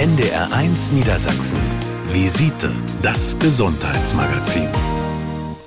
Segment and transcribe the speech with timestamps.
[0.00, 1.58] NDR1 Niedersachsen.
[2.06, 4.66] Visite, das Gesundheitsmagazin.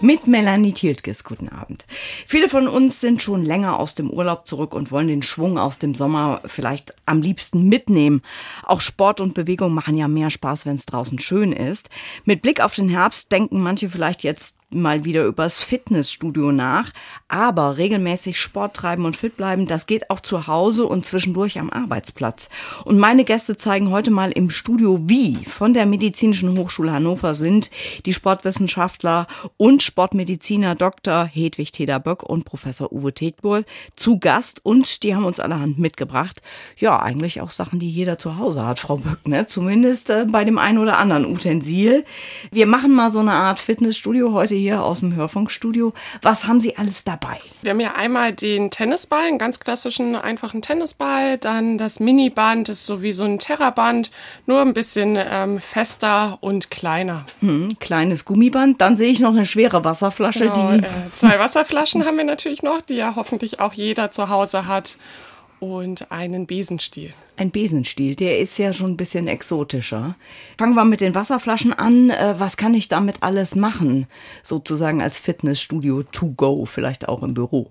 [0.02, 1.86] Mit Melanie Thieltges, guten Abend.
[2.26, 5.78] Viele von uns sind schon länger aus dem Urlaub zurück und wollen den Schwung aus
[5.78, 8.24] dem Sommer vielleicht am liebsten mitnehmen.
[8.64, 11.92] Auch Sport und Bewegung machen ja mehr Spaß, wenn es draußen schön ist.
[12.26, 16.92] Mit Blick auf den Herbst denken manche vielleicht jetzt mal wieder übers Fitnessstudio nach.
[17.28, 21.70] Aber regelmäßig Sport treiben und fit bleiben, das geht auch zu Hause und zwischendurch am
[21.70, 22.50] Arbeitsplatz.
[22.86, 27.72] Und meine Gäste zeigen heute mal im Studio, wie von der Medizinischen Hochschule Hannover sind
[28.06, 31.26] die Sportwissenschaftler und Sportmediziner Dr.
[31.26, 34.60] Hedwig Tederböck und Professor Uwe Tegburg zu Gast.
[34.64, 36.42] Und die haben uns allerhand mitgebracht.
[36.78, 39.46] Ja, eigentlich auch Sachen, die jeder zu Hause hat, Frau Böck, ne?
[39.46, 42.06] Zumindest äh, bei dem einen oder anderen Utensil.
[42.52, 45.94] Wir machen mal so eine Art Fitnessstudio heute hier aus dem Hörfunkstudio.
[46.22, 47.40] Was haben Sie alles dabei?
[47.62, 51.38] Wir haben ja einmal den Tennisball, einen ganz klassischen, einfachen Tennisball.
[51.38, 54.10] Dann das Miniband, das ist so wie so ein Terraband,
[54.46, 57.26] nur ein bisschen ähm, fester und kleiner.
[57.42, 58.80] Hm, kleines Gummiband.
[58.80, 60.50] Dann sehe ich noch eine schwere Wasserflasche.
[60.50, 60.82] Genau, äh,
[61.14, 64.98] zwei Wasserflaschen haben wir natürlich noch, die ja hoffentlich auch jeder zu Hause hat
[65.64, 67.14] und einen Besenstiel.
[67.38, 70.16] Ein Besenstiel, der ist ja schon ein bisschen exotischer.
[70.58, 72.10] Fangen wir mit den Wasserflaschen an.
[72.10, 74.08] Äh, was kann ich damit alles machen?
[74.44, 77.70] Sozusagen als Fitnessstudio to go, vielleicht auch im Büro.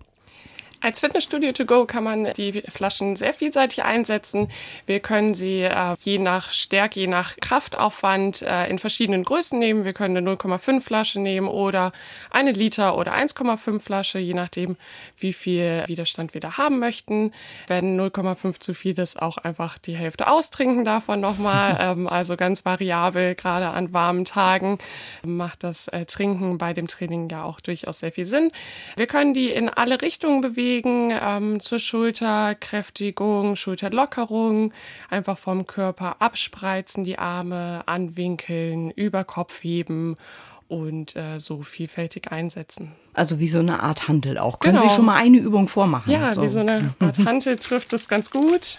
[0.83, 4.49] Als Fitnessstudio to go kann man die Flaschen sehr vielseitig einsetzen.
[4.85, 9.85] Wir können sie äh, je nach Stärke, je nach Kraftaufwand äh, in verschiedenen Größen nehmen.
[9.85, 11.93] Wir können eine 0,5 Flasche nehmen oder
[12.33, 14.77] eine Liter oder 1,5 Flasche, je nachdem,
[15.21, 17.33] wie viel Widerstand wir da haben möchten.
[17.69, 21.79] Wenn 0,5 zu viel ist, auch einfach die Hälfte austrinken davon nochmal.
[21.81, 24.79] ähm, also ganz variabel, gerade an warmen Tagen
[25.25, 28.51] macht das äh, Trinken bei dem Training ja auch durchaus sehr viel Sinn.
[28.97, 34.73] Wir können die in alle Richtungen bewegen bewegen ähm, zur Schulterkräftigung, Schulterlockerung,
[35.11, 40.17] einfach vom Körper abspreizen, die Arme anwinkeln, über Kopf heben
[40.69, 42.92] und äh, so vielfältig einsetzen.
[43.12, 44.58] Also wie so eine Art Handel auch.
[44.58, 44.89] Können genau.
[44.89, 46.11] Sie schon mal eine Übung vormachen?
[46.11, 46.42] Ja, so.
[46.42, 48.79] wie so eine Art Handel trifft es ganz gut.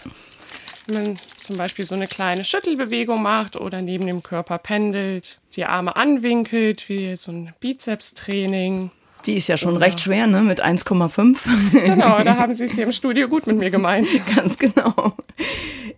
[0.86, 5.64] Wenn man zum Beispiel so eine kleine Schüttelbewegung macht oder neben dem Körper pendelt, die
[5.64, 8.90] Arme anwinkelt, wie so ein Bizepstraining.
[9.26, 10.42] Die ist ja schon Oder recht schwer, ne?
[10.42, 11.36] Mit 1,5.
[11.72, 14.08] Genau, da haben Sie es hier im Studio gut mit mir gemeint.
[14.36, 15.14] Ganz genau.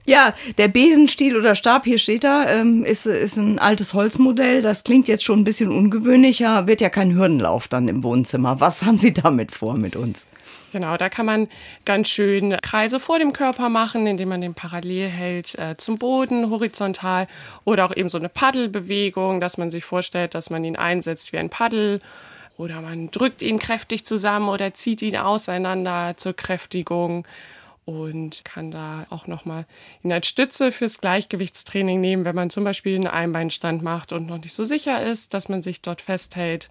[0.04, 4.62] Ja, der Besenstiel oder Stab, hier steht da, ähm, ist, ist ein altes Holzmodell.
[4.62, 8.60] Das klingt jetzt schon ein bisschen ungewöhnlicher, wird ja kein Hürdenlauf dann im Wohnzimmer.
[8.60, 10.24] Was haben Sie damit vor mit uns?
[10.72, 11.48] Genau, da kann man
[11.84, 16.50] ganz schön Kreise vor dem Körper machen, indem man den parallel hält äh, zum Boden,
[16.50, 17.26] horizontal
[17.64, 21.38] oder auch eben so eine Paddelbewegung, dass man sich vorstellt, dass man ihn einsetzt wie
[21.38, 22.00] ein Paddel
[22.58, 27.26] oder man drückt ihn kräftig zusammen oder zieht ihn auseinander zur Kräftigung
[27.84, 29.64] und kann da auch nochmal
[30.02, 34.38] ihn als Stütze fürs Gleichgewichtstraining nehmen, wenn man zum Beispiel einen Einbeinstand macht und noch
[34.38, 36.68] nicht so sicher ist, dass man sich dort festhält.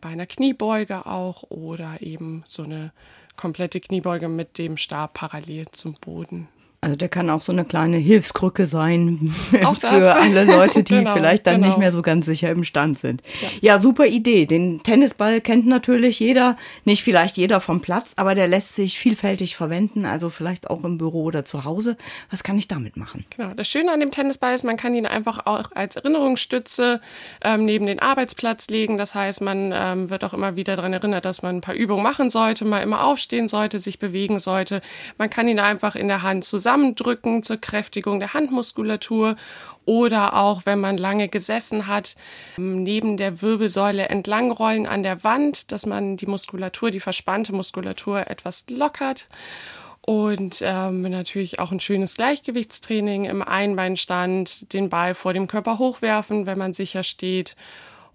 [0.00, 2.92] Bei einer Kniebeuge auch oder eben so eine
[3.36, 6.48] komplette Kniebeuge mit dem Stab parallel zum Boden.
[6.82, 9.18] Also der kann auch so eine kleine Hilfskrücke sein
[9.78, 11.68] für alle Leute, die genau, vielleicht dann genau.
[11.68, 13.22] nicht mehr so ganz sicher im Stand sind.
[13.40, 13.48] Ja.
[13.72, 13.78] ja.
[13.78, 14.46] super Idee.
[14.46, 19.56] Den Tennisball kennt natürlich jeder, nicht vielleicht jeder vom Platz, aber der lässt sich vielfältig
[19.56, 21.96] verwenden, also vielleicht auch im Büro oder zu Hause.
[22.30, 23.24] Was kann ich damit machen?
[23.36, 23.54] Genau.
[23.54, 27.00] Das Schöne an dem Tennisball ist, man kann ihn einfach auch als Erinnerungsstütze
[27.42, 28.98] ähm, neben den Arbeitsplatz legen.
[28.98, 32.02] Das heißt, man ähm, wird auch immer wieder daran erinnert, dass man ein paar Übungen
[32.02, 34.82] machen sollte, mal immer aufstehen sollte, sich bewegen sollte.
[35.16, 39.36] Man kann ihn einfach in der Hand zusammen Zusammendrücken zur Kräftigung der Handmuskulatur
[39.84, 42.16] oder auch, wenn man lange gesessen hat,
[42.58, 48.28] ähm, neben der Wirbelsäule entlangrollen an der Wand, dass man die Muskulatur, die verspannte Muskulatur
[48.28, 49.28] etwas lockert.
[50.00, 56.46] Und ähm, natürlich auch ein schönes Gleichgewichtstraining im Einbeinstand, den Ball vor dem Körper hochwerfen,
[56.46, 57.54] wenn man sicher steht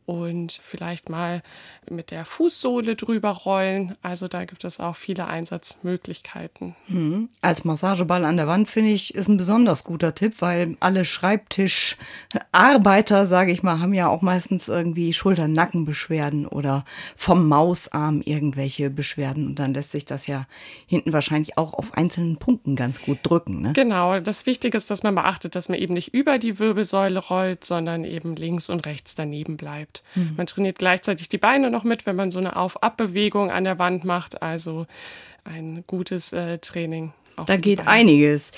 [0.05, 1.41] und vielleicht mal
[1.89, 3.95] mit der Fußsohle drüber rollen.
[4.01, 6.75] Also da gibt es auch viele Einsatzmöglichkeiten.
[6.87, 7.29] Mhm.
[7.41, 13.27] Als Massageball an der Wand finde ich ist ein besonders guter Tipp, weil alle Schreibtischarbeiter,
[13.27, 19.59] sage ich mal, haben ja auch meistens irgendwie Schulter-Nackenbeschwerden oder vom Mausarm irgendwelche Beschwerden und
[19.59, 20.47] dann lässt sich das ja
[20.87, 23.61] hinten wahrscheinlich auch auf einzelnen Punkten ganz gut drücken.
[23.61, 23.71] Ne?
[23.73, 27.63] Genau, das Wichtige ist, dass man beachtet, dass man eben nicht über die Wirbelsäule rollt,
[27.63, 29.90] sondern eben links und rechts daneben bleibt.
[30.15, 30.33] Mhm.
[30.37, 34.05] Man trainiert gleichzeitig die Beine noch mit, wenn man so eine Auf-Ab-Bewegung an der Wand
[34.05, 34.41] macht.
[34.41, 34.87] Also
[35.43, 37.13] ein gutes äh, Training.
[37.45, 38.51] Da geht einiges.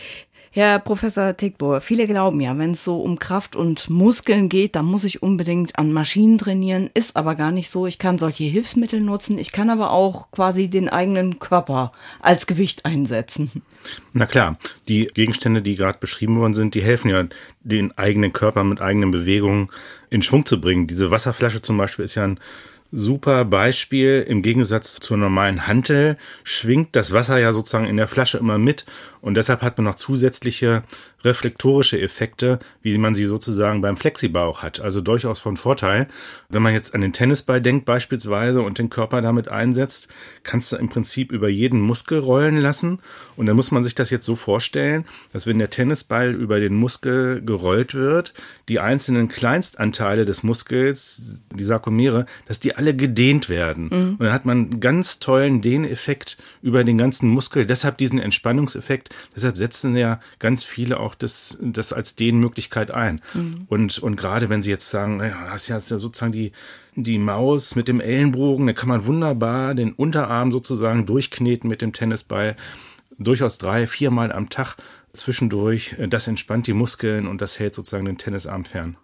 [0.56, 4.86] Herr Professor Tickbohr, viele glauben ja, wenn es so um Kraft und Muskeln geht, dann
[4.86, 6.92] muss ich unbedingt an Maschinen trainieren.
[6.94, 7.88] Ist aber gar nicht so.
[7.88, 9.40] Ich kann solche Hilfsmittel nutzen.
[9.40, 13.50] Ich kann aber auch quasi den eigenen Körper als Gewicht einsetzen.
[14.14, 17.26] Na klar, die Gegenstände, die gerade beschrieben worden sind, die helfen ja,
[17.62, 19.70] den eigenen Körper mit eigenen Bewegungen
[20.12, 20.86] in Schwung zu bringen.
[20.86, 22.40] Diese Wasserflasche zum Beispiel ist ja ein
[22.94, 24.24] super Beispiel.
[24.28, 28.86] Im Gegensatz zur normalen Hantel schwingt das Wasser ja sozusagen in der Flasche immer mit
[29.20, 30.84] und deshalb hat man noch zusätzliche
[31.24, 34.82] reflektorische Effekte, wie man sie sozusagen beim Flexibau auch hat.
[34.82, 36.08] Also durchaus von Vorteil.
[36.50, 40.08] Wenn man jetzt an den Tennisball denkt beispielsweise und den Körper damit einsetzt,
[40.44, 43.00] kannst du im Prinzip über jeden Muskel rollen lassen.
[43.36, 46.76] Und dann muss man sich das jetzt so vorstellen, dass wenn der Tennisball über den
[46.76, 48.34] Muskel gerollt wird,
[48.70, 53.86] die einzelnen Kleinstanteile des Muskels, die Sarkomere, dass die alle gedehnt werden.
[53.86, 54.12] Mhm.
[54.12, 57.66] Und dann hat man einen ganz tollen Dehneffekt über den ganzen Muskel.
[57.66, 59.10] Deshalb diesen Entspannungseffekt.
[59.36, 63.22] Deshalb setzen ja ganz viele auch das, das als Dehnmöglichkeit ein.
[63.34, 63.66] Mhm.
[63.68, 66.52] Und, und gerade wenn Sie jetzt sagen, ja, hast ja sozusagen die,
[66.96, 71.94] die Maus mit dem Ellenbogen, da kann man wunderbar den Unterarm sozusagen durchkneten mit dem
[71.94, 72.56] Tennisball.
[73.18, 74.76] Durchaus drei, viermal am Tag
[75.14, 75.96] zwischendurch.
[76.10, 78.98] Das entspannt die Muskeln und das hält sozusagen den Tennisarm fern.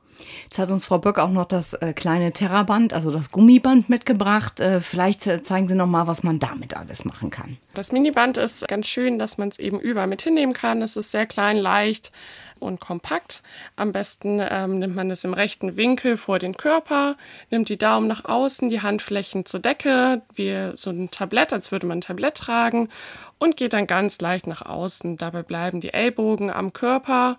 [0.44, 4.60] Jetzt hat uns Frau Böck auch noch das äh, kleine Terraband, also das Gummiband mitgebracht.
[4.60, 7.58] Äh, vielleicht äh, zeigen Sie noch mal, was man damit alles machen kann.
[7.74, 10.82] Das Miniband ist ganz schön, dass man es eben überall mit hinnehmen kann.
[10.82, 12.12] Es ist sehr klein, leicht
[12.60, 13.44] und kompakt.
[13.76, 17.16] Am besten ähm, nimmt man es im rechten Winkel vor den Körper,
[17.50, 21.88] nimmt die Daumen nach außen, die Handflächen zur Decke, wie so ein Tablett, als würde
[21.88, 22.90] man ein Tablett tragen
[23.38, 25.18] und geht dann ganz leicht nach außen.
[25.18, 27.38] Dabei bleiben die Ellbogen am Körper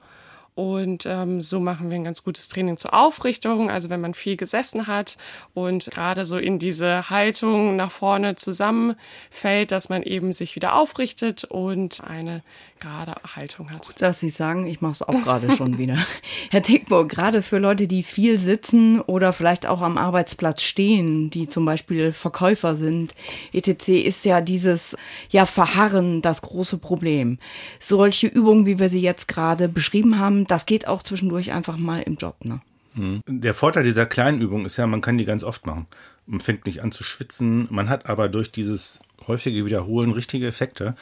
[0.55, 3.70] und ähm, so machen wir ein ganz gutes Training zur Aufrichtung.
[3.70, 5.17] Also wenn man viel gesessen hat
[5.55, 11.44] und gerade so in diese Haltung nach vorne zusammenfällt, dass man eben sich wieder aufrichtet
[11.44, 12.43] und eine
[12.81, 13.87] gerade Haltung hat.
[13.87, 15.97] Gut, dass Sie sagen, ich mache es auch gerade schon wieder.
[16.50, 21.49] Herr Tickburg, gerade für Leute, die viel sitzen oder vielleicht auch am Arbeitsplatz stehen, die
[21.49, 23.15] zum Beispiel Verkäufer sind,
[23.53, 24.97] etc., ist ja dieses
[25.31, 27.38] ja Verharren das große Problem.
[27.79, 32.03] Solche Übungen, wie wir sie jetzt gerade beschrieben haben, das geht auch zwischendurch einfach mal
[32.03, 32.37] im Job.
[32.44, 32.61] Ne?
[32.94, 33.23] Hm.
[33.27, 35.87] Der Vorteil dieser kleinen Übung ist ja, man kann die ganz oft machen.
[36.27, 40.97] Man fängt nicht an zu schwitzen, man hat aber durch dieses häufige Wiederholen richtige Effekte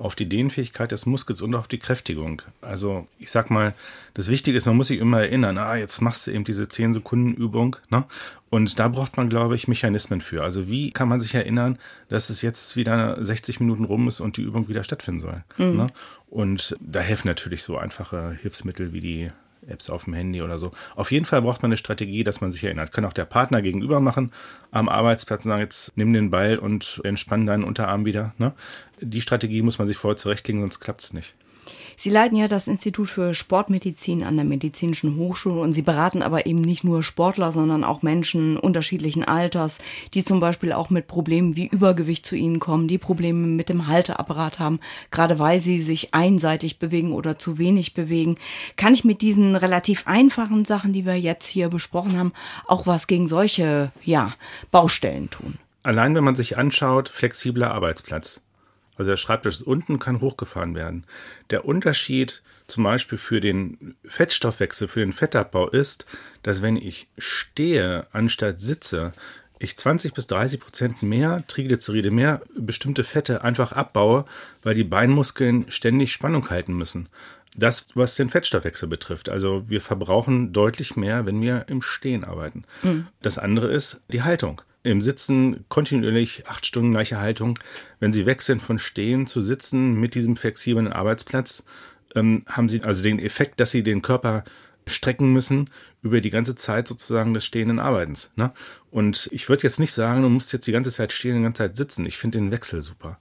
[0.00, 2.42] auf die Dehnfähigkeit des Muskels und auf die Kräftigung.
[2.62, 3.74] Also ich sag mal,
[4.14, 6.94] das Wichtige ist, man muss sich immer erinnern, ah, jetzt machst du eben diese 10
[6.94, 8.04] Sekunden Übung, ne?
[8.48, 10.42] Und da braucht man, glaube ich, Mechanismen für.
[10.42, 14.38] Also wie kann man sich erinnern, dass es jetzt wieder 60 Minuten rum ist und
[14.38, 15.44] die Übung wieder stattfinden soll?
[15.56, 15.76] Mhm.
[15.76, 15.86] Ne?
[16.28, 19.30] Und da helfen natürlich so einfache Hilfsmittel wie die
[19.68, 20.72] Apps auf dem Handy oder so.
[20.96, 22.92] Auf jeden Fall braucht man eine Strategie, dass man sich erinnert.
[22.92, 24.32] Kann auch der Partner gegenüber machen
[24.70, 28.34] am Arbeitsplatz und sagen, jetzt nimm den Ball und entspann deinen Unterarm wieder.
[28.38, 28.52] Ne?
[29.00, 31.34] Die Strategie muss man sich vorher zurechtlegen, sonst klappt es nicht.
[31.96, 36.46] Sie leiten ja das Institut für Sportmedizin an der Medizinischen Hochschule und Sie beraten aber
[36.46, 39.78] eben nicht nur Sportler, sondern auch Menschen unterschiedlichen Alters,
[40.14, 43.86] die zum Beispiel auch mit Problemen wie Übergewicht zu Ihnen kommen, die Probleme mit dem
[43.86, 44.80] Halteapparat haben,
[45.10, 48.36] gerade weil sie sich einseitig bewegen oder zu wenig bewegen.
[48.76, 52.32] Kann ich mit diesen relativ einfachen Sachen, die wir jetzt hier besprochen haben,
[52.66, 54.34] auch was gegen solche, ja,
[54.70, 55.58] Baustellen tun?
[55.82, 58.40] Allein wenn man sich anschaut, flexibler Arbeitsplatz.
[59.00, 61.06] Also der Schreibtisch ist unten, kann hochgefahren werden.
[61.48, 66.04] Der Unterschied zum Beispiel für den Fettstoffwechsel, für den Fettabbau ist,
[66.42, 69.12] dass wenn ich stehe anstatt sitze,
[69.58, 74.26] ich 20 bis 30 Prozent mehr Triglyceride, mehr bestimmte Fette einfach abbaue,
[74.62, 77.08] weil die Beinmuskeln ständig Spannung halten müssen.
[77.56, 79.30] Das, was den Fettstoffwechsel betrifft.
[79.30, 82.64] Also wir verbrauchen deutlich mehr, wenn wir im Stehen arbeiten.
[82.82, 83.06] Mhm.
[83.22, 87.58] Das andere ist die Haltung im Sitzen kontinuierlich acht Stunden gleiche Haltung.
[87.98, 91.64] Wenn Sie wechseln von Stehen zu Sitzen mit diesem flexiblen Arbeitsplatz,
[92.14, 94.44] ähm, haben Sie also den Effekt, dass Sie den Körper
[94.86, 95.70] strecken müssen
[96.02, 98.30] über die ganze Zeit sozusagen des stehenden Arbeitens.
[98.36, 98.52] Ne?
[98.90, 101.58] Und ich würde jetzt nicht sagen, du musst jetzt die ganze Zeit stehen, die ganze
[101.64, 102.06] Zeit sitzen.
[102.06, 103.18] Ich finde den Wechsel super.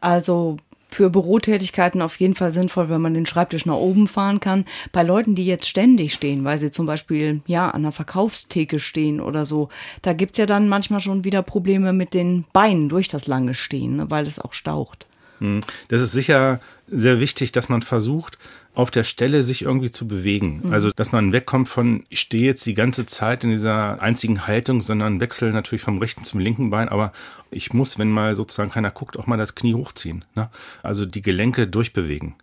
[0.00, 0.58] Also
[0.94, 4.64] für Bürotätigkeiten auf jeden Fall sinnvoll, wenn man den Schreibtisch nach oben fahren kann.
[4.92, 9.20] Bei Leuten, die jetzt ständig stehen, weil sie zum Beispiel ja an der Verkaufstheke stehen
[9.20, 9.68] oder so,
[10.02, 13.96] da gibt's ja dann manchmal schon wieder Probleme mit den Beinen durch das lange Stehen,
[13.96, 15.06] ne, weil es auch staucht.
[15.38, 15.60] Hm.
[15.88, 18.38] Das ist sicher sehr wichtig, dass man versucht,
[18.74, 20.62] auf der Stelle sich irgendwie zu bewegen.
[20.64, 20.72] Mhm.
[20.72, 24.82] Also, dass man wegkommt von, ich stehe jetzt die ganze Zeit in dieser einzigen Haltung,
[24.82, 26.88] sondern wechsle natürlich vom rechten zum linken Bein.
[26.88, 27.12] Aber
[27.50, 30.24] ich muss, wenn mal sozusagen keiner guckt, auch mal das Knie hochziehen.
[30.34, 30.50] Ne?
[30.82, 32.34] Also die Gelenke durchbewegen.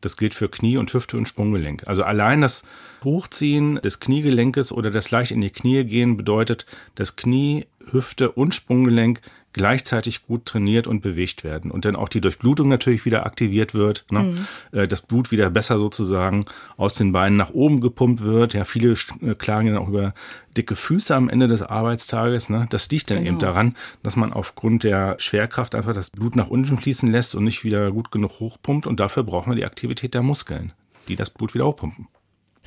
[0.00, 1.86] Das gilt für Knie und Hüfte und Sprunggelenk.
[1.86, 2.64] Also allein das
[3.02, 8.54] Hochziehen des Kniegelenkes oder das leicht in die Knie gehen bedeutet, das Knie Hüfte und
[8.54, 9.20] Sprunggelenk
[9.56, 14.04] gleichzeitig gut trainiert und bewegt werden und dann auch die Durchblutung natürlich wieder aktiviert wird,
[14.10, 14.22] ne?
[14.22, 14.46] Mhm.
[14.78, 16.44] Äh, das Blut wieder besser sozusagen
[16.76, 18.52] aus den Beinen nach oben gepumpt wird.
[18.52, 20.12] Ja, viele äh, klagen dann auch über
[20.58, 22.50] dicke Füße am Ende des Arbeitstages.
[22.50, 22.66] Ne?
[22.68, 23.28] Das liegt dann genau.
[23.30, 27.44] eben daran, dass man aufgrund der Schwerkraft einfach das Blut nach unten fließen lässt und
[27.44, 30.72] nicht wieder gut genug hochpumpt und dafür brauchen wir die Aktivität der Muskeln,
[31.08, 32.08] die das Blut wieder hochpumpen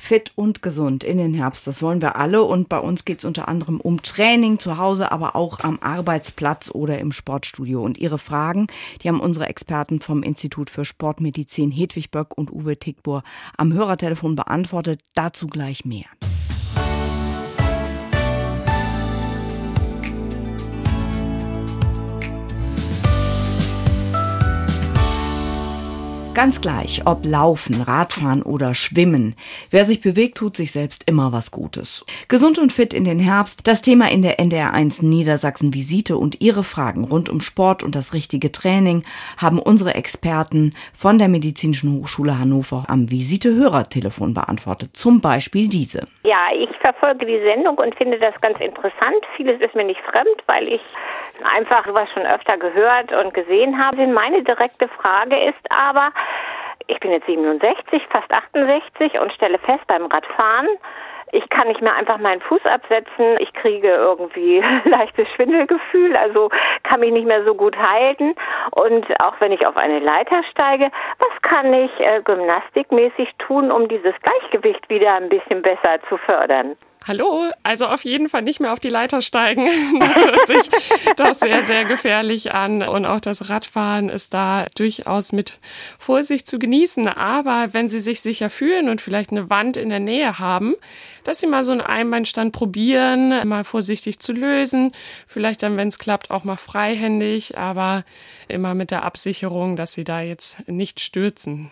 [0.00, 1.66] fit und gesund in den Herbst.
[1.66, 5.12] Das wollen wir alle und bei uns geht es unter anderem um Training zu Hause,
[5.12, 7.82] aber auch am Arbeitsplatz oder im Sportstudio.
[7.82, 8.66] Und Ihre Fragen,
[9.02, 13.22] die haben unsere Experten vom Institut für Sportmedizin Hedwig Böck und Uwe Tickbohr
[13.56, 15.02] am Hörertelefon beantwortet.
[15.14, 16.06] Dazu gleich mehr.
[26.32, 29.34] Ganz gleich, ob Laufen, Radfahren oder Schwimmen.
[29.72, 32.06] Wer sich bewegt, tut sich selbst immer was Gutes.
[32.28, 36.62] Gesund und fit in den Herbst, das Thema in der NDR1 Niedersachsen Visite und Ihre
[36.62, 39.02] Fragen rund um Sport und das richtige Training
[39.38, 44.90] haben unsere Experten von der Medizinischen Hochschule Hannover am Visite-Hörertelefon beantwortet.
[44.96, 46.06] Zum Beispiel diese.
[46.22, 49.20] Ja, ich verfolge die Sendung und finde das ganz interessant.
[49.36, 50.80] Vieles ist mir nicht fremd, weil ich
[51.44, 54.06] einfach was schon öfter gehört und gesehen habe.
[54.06, 56.10] Meine direkte Frage ist aber,
[56.86, 60.68] ich bin jetzt 67, fast 68 und stelle fest beim Radfahren,
[61.32, 63.36] ich kann nicht mehr einfach meinen Fuß absetzen.
[63.38, 66.50] Ich kriege irgendwie leichtes Schwindelgefühl, also
[66.82, 68.34] kann mich nicht mehr so gut halten.
[68.72, 73.88] Und auch wenn ich auf eine Leiter steige, was kann ich äh, gymnastikmäßig tun, um
[73.88, 76.76] dieses Gleichgewicht wieder ein bisschen besser zu fördern?
[77.06, 79.66] Hallo, also auf jeden Fall nicht mehr auf die Leiter steigen.
[80.00, 80.70] Das hört sich
[81.16, 82.82] doch sehr, sehr gefährlich an.
[82.82, 85.58] Und auch das Radfahren ist da durchaus mit
[85.98, 87.08] Vorsicht zu genießen.
[87.08, 90.74] Aber wenn Sie sich sicher fühlen und vielleicht eine Wand in der Nähe haben,
[91.24, 94.92] dass Sie mal so einen Einbeinstand probieren, mal vorsichtig zu lösen.
[95.26, 98.04] Vielleicht dann, wenn es klappt, auch mal freihändig, aber
[98.48, 101.70] immer mit der Absicherung, dass Sie da jetzt nicht stürzen.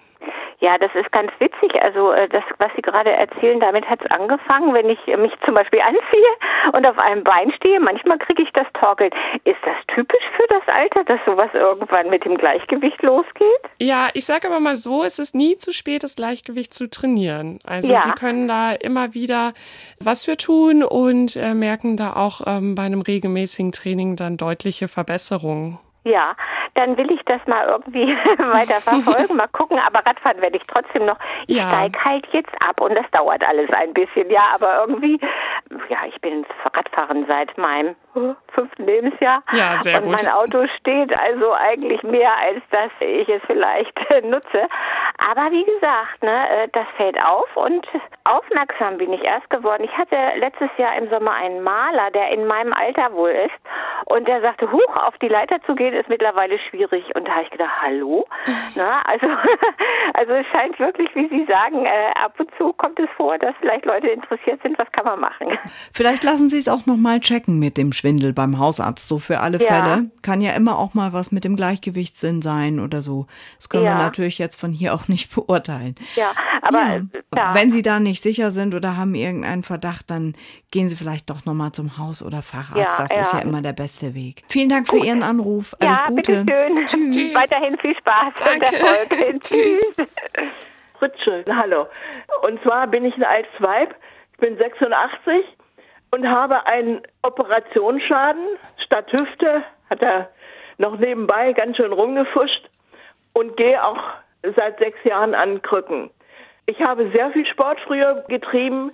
[0.60, 1.80] Ja, das ist ganz witzig.
[1.80, 4.74] Also äh, das, was Sie gerade erzählen, damit hat es angefangen.
[4.74, 8.66] Wenn ich mich zum Beispiel anziehe und auf einem Bein stehe, manchmal kriege ich das
[8.74, 9.12] Torkeln.
[9.44, 13.62] Ist das typisch für das Alter, dass sowas irgendwann mit dem Gleichgewicht losgeht?
[13.80, 17.60] Ja, ich sage aber mal so, es ist nie zu spät, das Gleichgewicht zu trainieren.
[17.64, 18.00] Also ja.
[18.00, 19.52] Sie können da immer wieder
[20.00, 24.88] was für tun und äh, merken da auch ähm, bei einem regelmäßigen Training dann deutliche
[24.88, 25.78] Verbesserungen.
[26.04, 26.34] Ja,
[26.78, 28.06] dann will ich das mal irgendwie
[28.38, 29.78] weiter verfolgen, mal gucken.
[29.78, 31.18] Aber Radfahren werde ich trotzdem noch.
[31.48, 31.68] Ich ja.
[31.68, 34.30] steige halt jetzt ab und das dauert alles ein bisschen.
[34.30, 35.18] Ja, aber irgendwie,
[35.88, 37.96] ja, ich bin Radfahren seit meinem
[38.48, 39.42] fünften Lebensjahr.
[39.52, 40.22] Ja, sehr und gut.
[40.22, 44.68] mein Auto steht also eigentlich mehr, als dass ich es vielleicht nutze.
[45.18, 47.86] Aber wie gesagt, ne, äh, das fällt auf und
[48.24, 49.84] aufmerksam bin ich erst geworden.
[49.84, 53.54] Ich hatte letztes Jahr im Sommer einen Maler, der in meinem Alter wohl ist.
[54.06, 57.04] Und der sagte, hoch auf die Leiter zu gehen, ist mittlerweile schwierig.
[57.14, 58.26] Und da habe ich gedacht, hallo?
[58.74, 59.26] Na, also,
[60.14, 63.54] also es scheint wirklich, wie Sie sagen, äh, ab und zu kommt es vor, dass
[63.60, 65.58] vielleicht Leute interessiert sind, was kann man machen.
[65.92, 69.58] Vielleicht lassen Sie es auch nochmal checken mit dem Schwindel beim Hausarzt, so für alle
[69.58, 69.66] ja.
[69.66, 70.02] Fälle.
[70.22, 73.26] Kann ja immer auch mal was mit dem Gleichgewichtssinn sein oder so.
[73.56, 73.96] Das können ja.
[73.96, 75.94] wir natürlich jetzt von hier auch nicht beurteilen.
[76.14, 77.00] Ja, aber ja.
[77.34, 77.54] Ja.
[77.54, 80.34] wenn Sie da nicht sicher sind oder haben irgendeinen Verdacht, dann
[80.70, 82.98] gehen Sie vielleicht doch nochmal zum Haus- oder Facharzt.
[82.98, 84.42] das ist ja immer der beste Weg.
[84.48, 85.00] Vielen Dank Gut.
[85.00, 85.74] für Ihren Anruf.
[85.80, 86.44] Alles ja, Gute.
[86.44, 87.10] Bitteschön.
[87.12, 87.34] Tschüss.
[87.34, 88.66] Weiterhin viel Spaß Danke.
[88.66, 89.40] und Erfolg.
[89.42, 89.94] Tschüss.
[91.00, 91.86] Ritschel, hallo.
[92.42, 93.94] Und zwar bin ich ein altes Weib,
[94.32, 95.44] ich bin 86
[96.10, 98.42] und habe einen Operationsschaden.
[98.84, 100.30] Statt Hüfte hat er
[100.78, 102.68] noch nebenbei ganz schön rumgefuscht
[103.34, 103.98] und gehe auch
[104.56, 106.10] seit sechs Jahren an Krücken.
[106.70, 108.92] Ich habe sehr viel Sport früher getrieben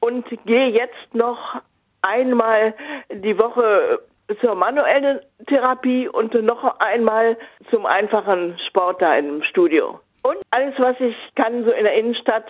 [0.00, 1.62] und gehe jetzt noch
[2.02, 2.74] einmal
[3.08, 4.00] die Woche
[4.40, 7.36] zur manuellen Therapie und noch einmal
[7.70, 10.00] zum einfachen Sport da im Studio.
[10.24, 12.46] Und alles, was ich kann, so in der Innenstadt,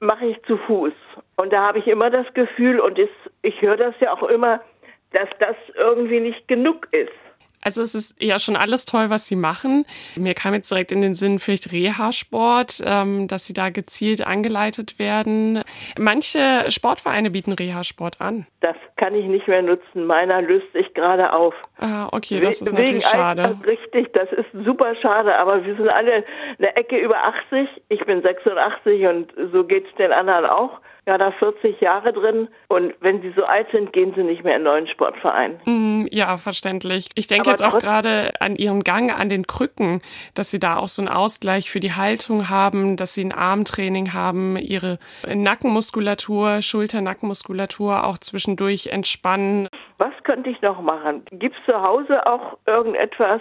[0.00, 0.94] mache ich zu Fuß.
[1.36, 2.98] Und da habe ich immer das Gefühl, und
[3.42, 4.62] ich höre das ja auch immer,
[5.12, 7.12] dass das irgendwie nicht genug ist.
[7.66, 9.86] Also es ist ja schon alles toll, was sie machen.
[10.14, 15.00] Mir kam jetzt direkt in den Sinn vielleicht Reha-Sport, ähm, dass sie da gezielt angeleitet
[15.00, 15.64] werden.
[15.98, 18.46] Manche Sportvereine bieten Reha-Sport an.
[18.60, 20.06] Das kann ich nicht mehr nutzen.
[20.06, 21.54] Meiner löst sich gerade auf.
[21.78, 23.58] Ah, okay, das ist natürlich schade.
[23.66, 25.36] Richtig, das ist super schade.
[25.36, 26.22] Aber wir sind alle
[26.58, 27.16] eine Ecke über
[27.50, 27.68] 80.
[27.88, 30.78] Ich bin 86 und so geht es den anderen auch.
[31.06, 34.56] Ja da 40 Jahre drin und wenn sie so alt sind, gehen sie nicht mehr
[34.56, 35.60] in einen neuen Sportverein.
[35.64, 37.08] Mm, ja, verständlich.
[37.14, 40.02] Ich denke jetzt auch gerade an ihren Gang an den Krücken,
[40.34, 44.12] dass sie da auch so einen Ausgleich für die Haltung haben, dass sie ein Armtraining
[44.12, 49.68] haben, ihre Nackenmuskulatur, Schulter-Nackenmuskulatur auch zwischendurch entspannen.
[49.98, 51.24] Was könnte ich noch machen?
[51.30, 53.40] Gibt es zu Hause auch irgendetwas,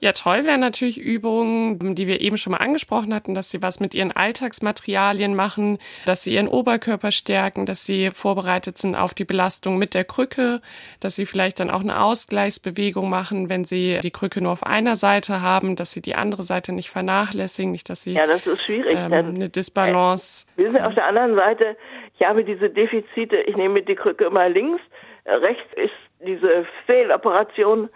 [0.00, 3.80] ja, toll wären natürlich Übungen, die wir eben schon mal angesprochen hatten, dass sie was
[3.80, 9.24] mit ihren Alltagsmaterialien machen, dass sie ihren Oberkörper stärken, dass sie vorbereitet sind auf die
[9.24, 10.60] Belastung mit der Krücke,
[11.00, 14.94] dass sie vielleicht dann auch eine Ausgleichsbewegung machen, wenn sie die Krücke nur auf einer
[14.94, 18.62] Seite haben, dass sie die andere Seite nicht vernachlässigen, nicht, dass sie ja, das ist
[18.62, 20.46] schwierig, ähm, eine Disbalance.
[20.56, 21.76] Äh, wir sind auf der anderen Seite,
[22.18, 24.80] ich habe diese Defizite, ich nehme die Krücke immer links,
[25.26, 27.88] rechts ist diese Fehloperation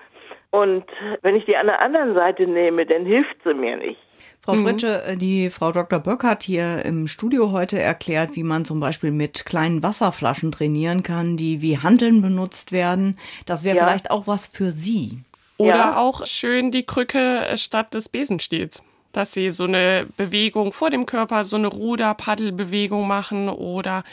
[0.53, 0.85] und
[1.23, 3.99] wenn ich die an der anderen Seite nehme, dann hilft sie mir nicht.
[4.41, 4.69] Frau mhm.
[4.69, 5.99] Fritsche, äh, die Frau Dr.
[5.99, 11.03] Böck hat hier im Studio heute erklärt, wie man zum Beispiel mit kleinen Wasserflaschen trainieren
[11.03, 13.19] kann, die wie Handeln benutzt werden.
[13.47, 13.87] Das wäre ja.
[13.87, 15.19] vielleicht auch was für Sie.
[15.57, 15.97] Oder ja.
[15.97, 21.45] auch schön die Krücke statt des Besenstiels dass sie so eine Bewegung vor dem Körper,
[21.45, 24.05] so eine Ruder-Paddelbewegung machen oder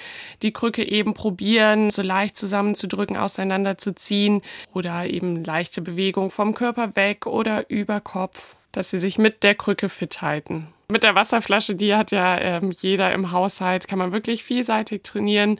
[0.41, 4.41] die Krücke eben probieren, so leicht zusammenzudrücken, auseinanderzuziehen
[4.74, 9.56] oder eben leichte Bewegung vom Körper weg oder über Kopf, dass sie sich mit der
[9.56, 10.68] Krücke fit halten.
[10.91, 15.60] Mit der Wasserflasche, die hat ja ähm, jeder im Haushalt, kann man wirklich vielseitig trainieren.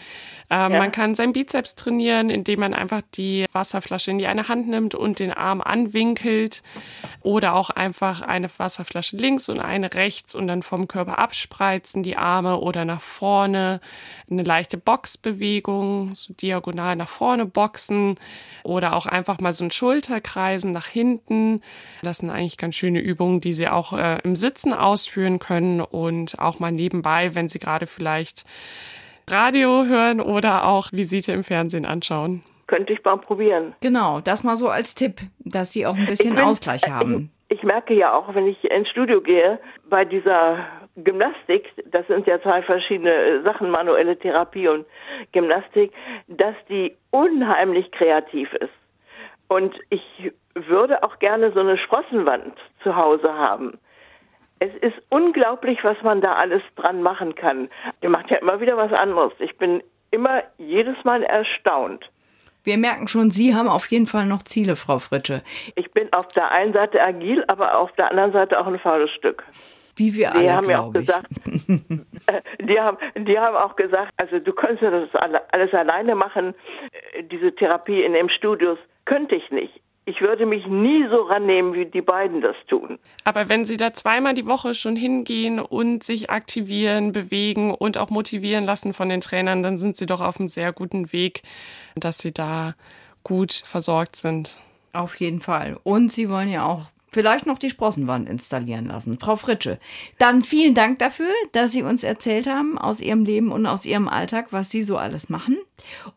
[0.50, 0.79] Ähm, ja.
[0.79, 4.95] Man kann seinen Bizeps trainieren, indem man einfach die Wasserflasche in die eine Hand nimmt
[4.95, 6.63] und den Arm anwinkelt.
[7.21, 12.17] Oder auch einfach eine Wasserflasche links und eine rechts und dann vom Körper abspreizen, die
[12.17, 13.81] Arme oder nach vorne.
[14.31, 18.15] Eine leichte Boxbewegung, so diagonal nach vorne boxen.
[18.63, 21.62] Oder auch einfach mal so ein Schulterkreisen nach hinten.
[22.01, 25.81] Das sind eigentlich ganz schöne Übungen, die Sie auch äh, im Sitzen ausführen führen können
[25.81, 28.45] und auch mal nebenbei, wenn Sie gerade vielleicht
[29.29, 32.41] Radio hören oder auch Visite im Fernsehen anschauen.
[32.67, 33.75] Könnte ich mal probieren.
[33.81, 37.31] Genau, das mal so als Tipp, dass Sie auch ein bisschen bin, Ausgleich haben.
[37.49, 39.59] Ich, ich merke ja auch, wenn ich ins Studio gehe,
[39.89, 44.85] bei dieser Gymnastik, das sind ja zwei verschiedene Sachen, manuelle Therapie und
[45.33, 45.91] Gymnastik,
[46.27, 48.71] dass die unheimlich kreativ ist.
[49.49, 53.79] Und ich würde auch gerne so eine Sprossenwand zu Hause haben.
[54.59, 57.69] Es ist unglaublich, was man da alles dran machen kann.
[58.01, 59.31] Der macht ja immer wieder was anderes.
[59.39, 62.09] Ich bin immer jedes Mal erstaunt.
[62.63, 65.43] Wir merken schon, Sie haben auf jeden Fall noch Ziele, Frau Fritsche.
[65.75, 69.09] Ich bin auf der einen Seite agil, aber auf der anderen Seite auch ein faules
[69.11, 69.43] Stück.
[69.95, 74.39] Wie wir alle, die haben ja auch gesagt, die haben, die haben auch gesagt, also
[74.39, 76.53] du könntest das alles alleine machen,
[77.31, 81.85] diese Therapie in den Studios könnte ich nicht ich würde mich nie so rannehmen, wie
[81.85, 82.98] die beiden das tun.
[83.25, 88.09] Aber wenn Sie da zweimal die Woche schon hingehen und sich aktivieren, bewegen und auch
[88.09, 91.43] motivieren lassen von den Trainern, dann sind Sie doch auf einem sehr guten Weg,
[91.95, 92.74] dass Sie da
[93.24, 94.59] gut versorgt sind.
[94.93, 95.77] Auf jeden Fall.
[95.83, 99.19] Und Sie wollen ja auch vielleicht noch die Sprossenwand installieren lassen.
[99.19, 99.79] Frau Fritsche,
[100.17, 104.07] dann vielen Dank dafür, dass Sie uns erzählt haben aus Ihrem Leben und aus Ihrem
[104.07, 105.57] Alltag, was Sie so alles machen.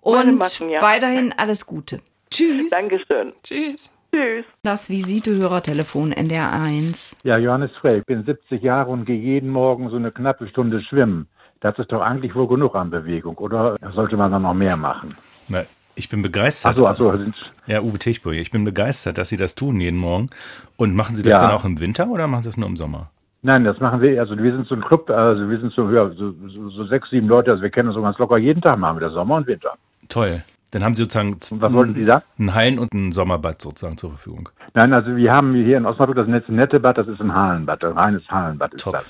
[0.00, 0.80] Und machen, ja.
[0.80, 2.00] weiterhin alles Gute.
[2.32, 2.70] Tschüss.
[2.70, 3.32] Dankeschön.
[3.42, 3.90] Tschüss.
[4.14, 4.44] Tschüss.
[4.62, 7.14] Das Visite-Hörertelefon NDR1.
[7.24, 10.82] Ja, Johannes Frey, ich bin 70 Jahre und gehe jeden Morgen so eine knappe Stunde
[10.82, 11.28] schwimmen.
[11.60, 15.14] Das ist doch eigentlich wohl genug an Bewegung, oder sollte man dann noch mehr machen?
[15.48, 15.62] Na,
[15.94, 16.72] ich bin begeistert.
[16.74, 17.32] Ach so, ach so.
[17.66, 20.28] Ja, Uwe Tichburg, ich bin begeistert, dass Sie das tun jeden Morgen.
[20.76, 21.40] Und machen Sie das ja.
[21.40, 23.10] dann auch im Winter oder machen Sie das nur im Sommer?
[23.42, 26.08] Nein, das machen wir, also wir sind so ein Club, also wir sind so, ja,
[26.10, 28.78] so, so, so sechs, sieben Leute, also wir kennen uns so ganz locker jeden Tag
[28.78, 29.72] machen wir das Sommer und Winter.
[30.08, 30.42] Toll.
[30.72, 32.22] Dann haben Sie sozusagen was wollten Sie da?
[32.38, 34.48] ein Hallen- und ein Sommerbad sozusagen zur Verfügung.
[34.74, 37.92] Nein, also wir haben hier in Osnabrück das nette, Bad, das ist ein Hallenbad, ein
[37.92, 38.94] reines Hallenbad ist Top.
[38.94, 39.06] das.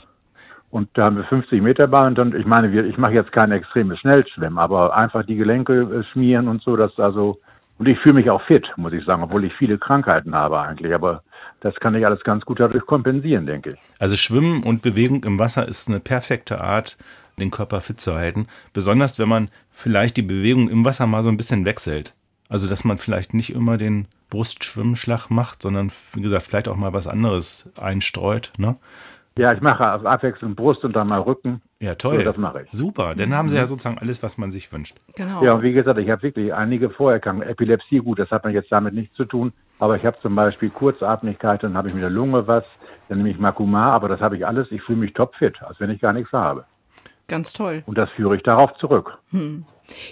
[0.70, 3.98] Und da haben wir 50 Meter Bahn und ich meine, ich mache jetzt kein extremes
[4.00, 7.38] Schnellschwimmen, aber einfach die Gelenke äh, schmieren und so, dass also
[7.78, 10.94] und ich fühle mich auch fit, muss ich sagen, obwohl ich viele Krankheiten habe eigentlich,
[10.94, 11.22] aber
[11.60, 13.76] das kann ich alles ganz gut dadurch kompensieren, denke ich.
[13.98, 16.96] Also Schwimmen und Bewegung im Wasser ist eine perfekte Art,
[17.38, 18.46] den Körper fit zu halten.
[18.72, 22.14] Besonders wenn man vielleicht die Bewegung im Wasser mal so ein bisschen wechselt.
[22.48, 26.92] Also dass man vielleicht nicht immer den Brustschwimmschlag macht, sondern wie gesagt, vielleicht auch mal
[26.92, 28.52] was anderes einstreut.
[28.58, 28.76] Ne?
[29.38, 31.62] Ja, ich mache also abwechselnd Brust und dann mal Rücken.
[31.80, 32.18] Ja, toll.
[32.18, 32.70] So, das mache ich.
[32.70, 34.96] Super, dann haben Sie ja sozusagen alles, was man sich wünscht.
[35.16, 35.42] Genau.
[35.42, 37.48] Ja, und wie gesagt, ich habe wirklich einige Vorerkrankungen.
[37.48, 39.52] Epilepsie, gut, das hat man jetzt damit nichts zu tun.
[39.78, 42.64] Aber ich habe zum Beispiel Kurzatmigkeit, dann habe ich mit der Lunge was,
[43.08, 44.70] dann nehme ich Makuma, aber das habe ich alles.
[44.70, 46.64] Ich fühle mich topfit, als wenn ich gar nichts habe.
[47.32, 47.82] Ganz toll.
[47.86, 49.16] Und das führe ich darauf zurück.
[49.30, 49.64] Hm.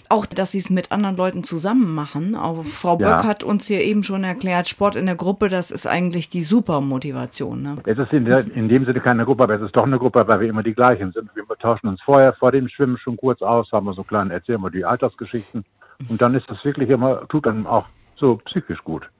[0.09, 2.35] Auch, dass sie es mit anderen Leuten zusammen machen.
[2.35, 3.19] Auch Frau Ja.
[3.19, 6.45] Böck hat uns hier eben schon erklärt, Sport in der Gruppe, das ist eigentlich die
[6.45, 7.61] super Motivation.
[7.61, 7.77] Ne?
[7.85, 10.27] Es ist in, der, in dem Sinne keine Gruppe, aber es ist doch eine Gruppe,
[10.27, 11.29] weil wir immer die gleichen sind.
[11.35, 14.63] Wir tauschen uns vorher vor dem Schwimmen schon kurz aus, haben wir so kleine, erzählen
[14.63, 15.67] wir die Alltagsgeschichten.
[16.09, 17.85] Und dann ist das wirklich immer, tut dann auch
[18.17, 19.11] so psychisch gut.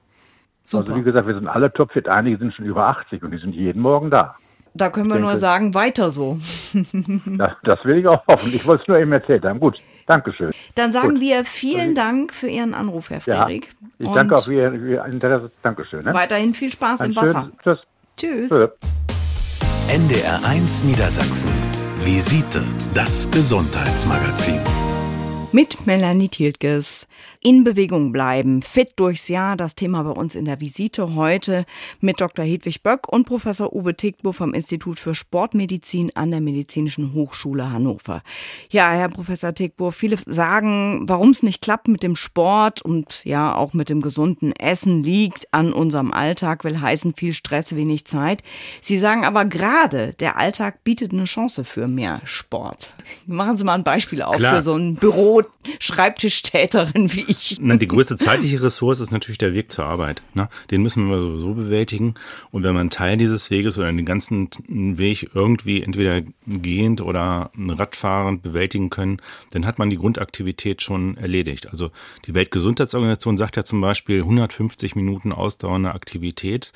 [0.63, 0.89] Super.
[0.89, 2.07] Also wie gesagt, wir sind alle topfit.
[2.07, 4.37] Einige sind schon über 80 und die sind jeden Morgen da.
[4.73, 6.37] Da können wir ich nur denke- sagen, weiter so.
[7.25, 8.53] Das, das will ich auch hoffen.
[8.53, 9.59] Ich wollte es nur eben erzählt haben.
[9.59, 10.51] Gut, Dankeschön.
[10.75, 11.21] Dann sagen Gut.
[11.21, 13.69] wir vielen Dank für Ihren Anruf, Herr Ja, Frederik.
[13.99, 15.51] ich Und danke auch für Ihr, für Ihr Interesse.
[15.63, 16.03] Dankeschön.
[16.03, 16.13] Ne?
[16.13, 17.51] weiterhin viel Spaß im Einen Wasser.
[17.63, 17.79] Tschüss.
[18.17, 18.49] Tschüss.
[18.49, 18.69] Tschüss.
[19.89, 21.51] NDR1 Niedersachsen.
[21.99, 24.59] Visite, das Gesundheitsmagazin.
[25.51, 27.07] Mit Melanie Tiltges.
[27.41, 31.65] In Bewegung bleiben, fit durchs Jahr, das Thema bei uns in der Visite heute
[31.99, 32.45] mit Dr.
[32.45, 38.21] Hedwig Böck und Professor Uwe Tickbo vom Institut für Sportmedizin an der Medizinischen Hochschule Hannover.
[38.69, 43.55] Ja, Herr Professor Tickbo, viele sagen, warum es nicht klappt mit dem Sport und ja
[43.55, 48.43] auch mit dem gesunden Essen liegt an unserem Alltag, will heißen viel Stress, wenig Zeit.
[48.81, 52.93] Sie sagen aber gerade, der Alltag bietet eine Chance für mehr Sport.
[53.27, 54.55] Machen Sie mal ein Beispiel auf Klar.
[54.55, 57.57] für so ein Büro-Schreibtischtäterin wie ich.
[57.61, 60.21] Na, die größte zeitliche Ressource ist natürlich der Weg zur Arbeit.
[60.33, 60.49] Ne?
[60.69, 62.15] Den müssen wir sowieso bewältigen.
[62.51, 68.41] Und wenn man Teil dieses Weges oder den ganzen Weg irgendwie entweder gehend oder radfahrend
[68.43, 69.21] bewältigen können,
[69.51, 71.69] dann hat man die Grundaktivität schon erledigt.
[71.69, 71.91] Also
[72.25, 76.71] die Weltgesundheitsorganisation sagt ja zum Beispiel 150 Minuten ausdauernde Aktivität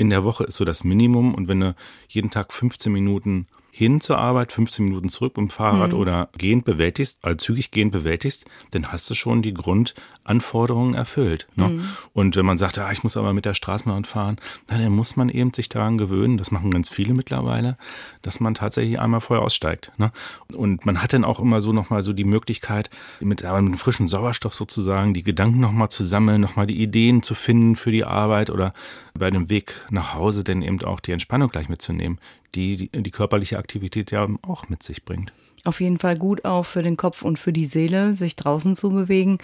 [0.00, 1.34] in der Woche ist so das Minimum.
[1.34, 1.74] Und wenn du
[2.08, 6.64] jeden Tag 15 Minuten hin zur Arbeit, 15 Minuten zurück mit dem Fahrrad oder gehend
[6.64, 11.46] bewältigst, also zügig gehend bewältigst, dann hast du schon die Grundanforderungen erfüllt.
[11.54, 11.80] Ne?
[12.12, 14.36] Und wenn man sagt, ah, ich muss aber mit der Straßenbahn fahren,
[14.68, 17.76] na, dann muss man eben sich daran gewöhnen, das machen ganz viele mittlerweile,
[18.22, 19.92] dass man tatsächlich einmal vorher aussteigt.
[19.98, 20.12] Ne?
[20.52, 24.08] Und man hat dann auch immer so nochmal so die Möglichkeit, mit, aber mit frischem
[24.08, 28.50] Sauerstoff sozusagen, die Gedanken nochmal zu sammeln, nochmal die Ideen zu finden für die Arbeit
[28.50, 28.74] oder
[29.14, 32.18] bei dem Weg nach Hause dann eben auch die Entspannung gleich mitzunehmen,
[32.54, 35.32] die die, körperliche Aktivität ja auch mit sich bringt.
[35.64, 38.88] Auf jeden Fall gut auch für den Kopf und für die Seele, sich draußen zu
[38.88, 39.36] bewegen.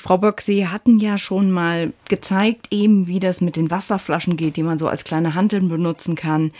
[0.00, 4.56] Frau Böck, Sie hatten ja schon mal gezeigt, eben wie das mit den Wasserflaschen geht,
[4.56, 6.50] die man so als kleine Hanteln benutzen kann.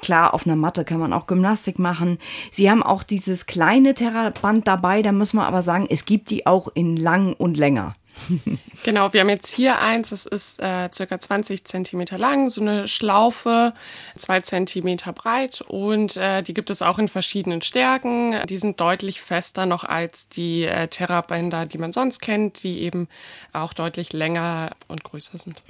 [0.00, 2.18] Klar, auf einer Matte kann man auch Gymnastik machen.
[2.52, 6.46] Sie haben auch dieses kleine Terraband dabei, da müssen wir aber sagen, es gibt die
[6.46, 7.92] auch in lang und länger.
[8.82, 12.88] Genau, wir haben jetzt hier eins, das ist äh, circa 20 Zentimeter lang, so eine
[12.88, 13.74] Schlaufe,
[14.16, 18.36] zwei Zentimeter breit und äh, die gibt es auch in verschiedenen Stärken.
[18.48, 23.06] Die sind deutlich fester noch als die äh, Terrabänder, die man sonst kennt, die eben
[23.52, 25.62] auch deutlich länger und größer sind.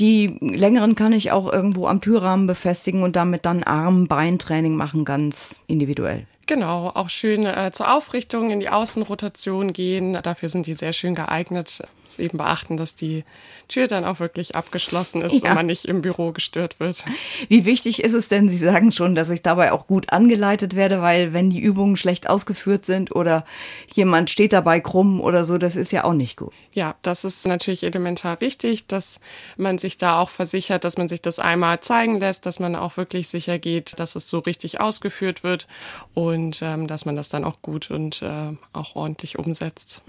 [0.00, 5.60] Die längeren kann ich auch irgendwo am Türrahmen befestigen und damit dann Arm-Beintraining machen, ganz
[5.68, 6.26] individuell.
[6.46, 10.16] Genau, auch schön äh, zur Aufrichtung in die Außenrotation gehen.
[10.22, 11.82] Dafür sind die sehr schön geeignet.
[12.06, 13.24] Muss eben beachten, dass die
[13.68, 15.50] Tür dann auch wirklich abgeschlossen ist Ja.
[15.50, 17.04] und man nicht im Büro gestört wird.
[17.48, 21.02] Wie wichtig ist es denn, Sie sagen schon, dass ich dabei auch gut angeleitet werde,
[21.02, 23.44] weil wenn die Übungen schlecht ausgeführt sind oder
[23.92, 26.52] jemand steht dabei krumm oder so, das ist ja auch nicht gut.
[26.72, 29.18] Ja, das ist natürlich elementar wichtig, dass
[29.56, 32.96] man sich da auch versichert, dass man sich das einmal zeigen lässt, dass man auch
[32.96, 35.66] wirklich sicher geht, dass es so richtig ausgeführt wird
[36.14, 40.02] und ähm, dass man das dann auch gut und äh, auch ordentlich umsetzt.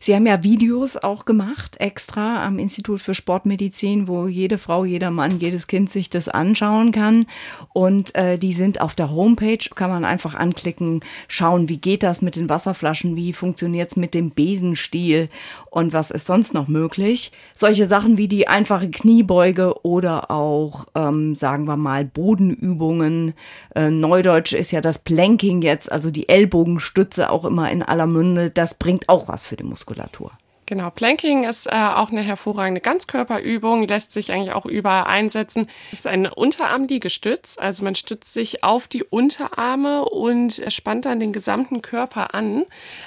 [0.00, 1.39] Sie haben ja Videos auch gemacht,
[1.78, 6.92] extra am Institut für Sportmedizin, wo jede Frau, jeder Mann, jedes Kind sich das anschauen
[6.92, 7.26] kann.
[7.72, 12.22] Und äh, die sind auf der Homepage, kann man einfach anklicken, schauen, wie geht das
[12.22, 15.28] mit den Wasserflaschen, wie funktioniert's mit dem Besenstiel
[15.70, 17.32] und was ist sonst noch möglich.
[17.54, 23.34] Solche Sachen wie die einfache Kniebeuge oder auch, ähm, sagen wir mal, Bodenübungen.
[23.74, 28.50] Äh, Neudeutsch ist ja das Planking jetzt, also die Ellbogenstütze auch immer in aller Munde.
[28.50, 30.32] Das bringt auch was für die Muskulatur.
[30.70, 35.66] Genau, Planking ist äh, auch eine hervorragende Ganzkörperübung, lässt sich eigentlich auch überall einsetzen.
[35.90, 41.32] Es ist ein Unterarmliegestütz, also man stützt sich auf die Unterarme und spannt dann den
[41.32, 42.66] gesamten Körper an,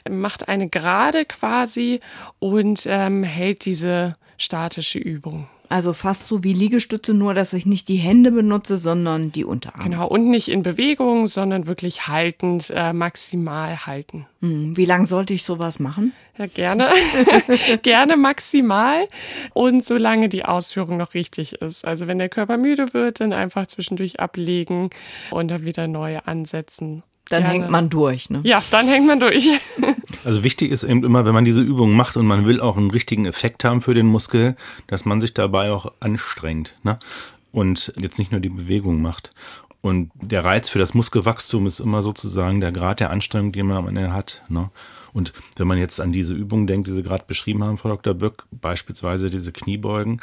[0.09, 2.01] macht eine Gerade quasi
[2.39, 5.47] und ähm, hält diese statische Übung.
[5.69, 9.89] Also fast so wie Liegestütze, nur dass ich nicht die Hände benutze, sondern die Unterarme.
[9.89, 14.27] Genau, und nicht in Bewegung, sondern wirklich haltend, äh, maximal halten.
[14.41, 16.13] Hm, Wie lange sollte ich sowas machen?
[16.37, 16.89] Ja, gerne.
[17.81, 19.07] gerne maximal.
[19.53, 21.85] Und solange die Ausführung noch richtig ist.
[21.85, 24.89] Also wenn der Körper müde wird, dann einfach zwischendurch ablegen
[25.31, 27.03] und dann wieder neu ansetzen.
[27.29, 27.53] Dann Gerne.
[27.53, 28.29] hängt man durch.
[28.29, 28.41] Ne?
[28.43, 29.47] Ja, dann hängt man durch.
[30.25, 32.91] Also wichtig ist eben immer, wenn man diese Übungen macht und man will auch einen
[32.91, 34.55] richtigen Effekt haben für den Muskel,
[34.87, 36.97] dass man sich dabei auch anstrengt ne?
[37.51, 39.31] und jetzt nicht nur die Bewegung macht.
[39.81, 43.77] Und der Reiz für das Muskelwachstum ist immer sozusagen der Grad der Anstrengung, den man
[43.77, 44.41] am Ende hat.
[44.47, 44.69] Ne?
[45.11, 48.13] Und wenn man jetzt an diese Übungen denkt, die Sie gerade beschrieben haben, Frau Dr.
[48.13, 50.21] Böck, beispielsweise diese Kniebeugen,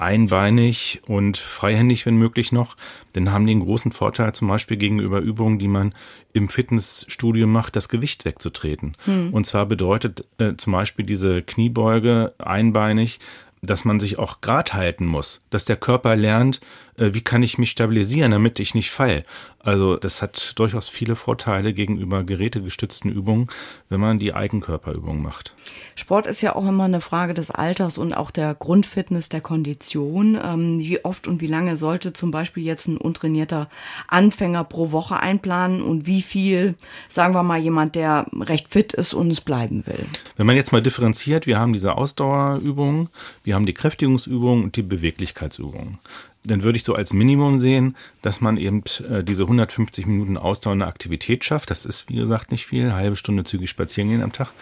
[0.00, 2.76] einbeinig und freihändig, wenn möglich noch,
[3.12, 5.94] dann haben die einen großen Vorteil zum Beispiel gegenüber Übungen, die man
[6.32, 8.96] im Fitnessstudio macht, das Gewicht wegzutreten.
[9.04, 9.34] Hm.
[9.34, 13.18] Und zwar bedeutet äh, zum Beispiel diese Kniebeuge einbeinig,
[13.62, 16.60] dass man sich auch grad halten muss, dass der Körper lernt,
[16.96, 19.24] äh, wie kann ich mich stabilisieren, damit ich nicht fall.
[19.62, 23.48] Also das hat durchaus viele Vorteile gegenüber gerätegestützten Übungen,
[23.90, 25.54] wenn man die Eigenkörperübungen macht.
[25.96, 30.38] Sport ist ja auch immer eine Frage des Alters und auch der Grundfitness, der Kondition.
[30.42, 33.68] Ähm, wie oft und wie lange sollte zum Beispiel jetzt ein untrainierter
[34.08, 36.74] Anfänger pro Woche einplanen und wie viel,
[37.10, 40.06] sagen wir mal, jemand, der recht fit ist und es bleiben will?
[40.36, 43.10] Wenn man jetzt mal differenziert, wir haben diese Ausdauerübungen,
[43.50, 45.98] wir haben die Kräftigungsübungen und die Beweglichkeitsübungen
[46.44, 50.86] dann würde ich so als Minimum sehen, dass man eben äh, diese 150 Minuten ausdauernde
[50.86, 51.70] Aktivität schafft.
[51.70, 52.92] Das ist, wie gesagt, nicht viel.
[52.92, 54.52] Halbe Stunde zügig spazieren gehen am Tag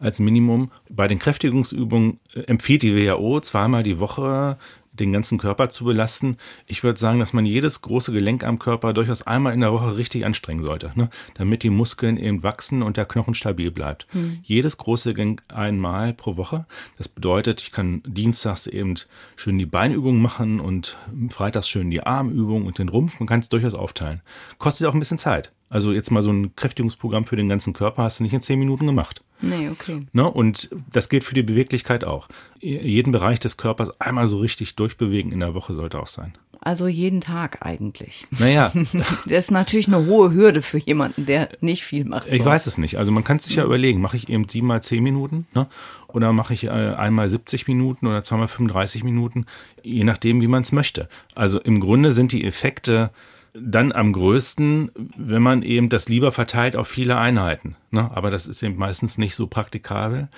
[0.00, 0.70] als Minimum.
[0.88, 4.56] Bei den Kräftigungsübungen äh, empfiehlt die WHO zweimal die Woche
[5.00, 6.36] den ganzen Körper zu belasten.
[6.66, 9.96] Ich würde sagen, dass man jedes große Gelenk am Körper durchaus einmal in der Woche
[9.96, 11.10] richtig anstrengen sollte, ne?
[11.34, 14.06] damit die Muskeln eben wachsen und der Knochen stabil bleibt.
[14.12, 14.40] Mhm.
[14.42, 16.66] Jedes große Gelenk einmal pro Woche.
[16.96, 18.94] Das bedeutet, ich kann dienstags eben
[19.36, 20.96] schön die Beinübungen machen und
[21.30, 23.20] freitags schön die Armübungen und den Rumpf.
[23.20, 24.22] Man kann es durchaus aufteilen.
[24.58, 25.52] Kostet auch ein bisschen Zeit.
[25.70, 28.58] Also jetzt mal so ein Kräftigungsprogramm für den ganzen Körper hast du nicht in zehn
[28.58, 29.22] Minuten gemacht.
[29.40, 30.00] Nee, okay.
[30.12, 30.28] Ne?
[30.28, 32.28] Und das gilt für die Beweglichkeit auch.
[32.60, 36.32] Jeden Bereich des Körpers einmal so richtig durchbewegen in der Woche sollte auch sein.
[36.60, 38.26] Also jeden Tag eigentlich.
[38.30, 38.72] Naja.
[39.26, 42.26] das ist natürlich eine hohe Hürde für jemanden, der nicht viel macht.
[42.28, 42.98] Ich weiß es nicht.
[42.98, 45.68] Also man kann es sich ja überlegen, mache ich eben siebenmal zehn Minuten ne?
[46.08, 49.46] oder mache ich äh, einmal 70 Minuten oder zweimal 35 Minuten,
[49.82, 51.08] je nachdem, wie man es möchte.
[51.34, 53.10] Also im Grunde sind die Effekte
[53.54, 57.76] dann am größten, wenn man eben das lieber verteilt auf viele Einheiten.
[57.90, 58.10] Ne?
[58.14, 60.28] Aber das ist eben meistens nicht so praktikabel.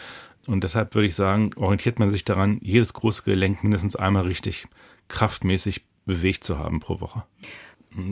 [0.47, 4.67] Und deshalb würde ich sagen, orientiert man sich daran, jedes große Gelenk mindestens einmal richtig
[5.09, 7.25] kraftmäßig bewegt zu haben pro Woche.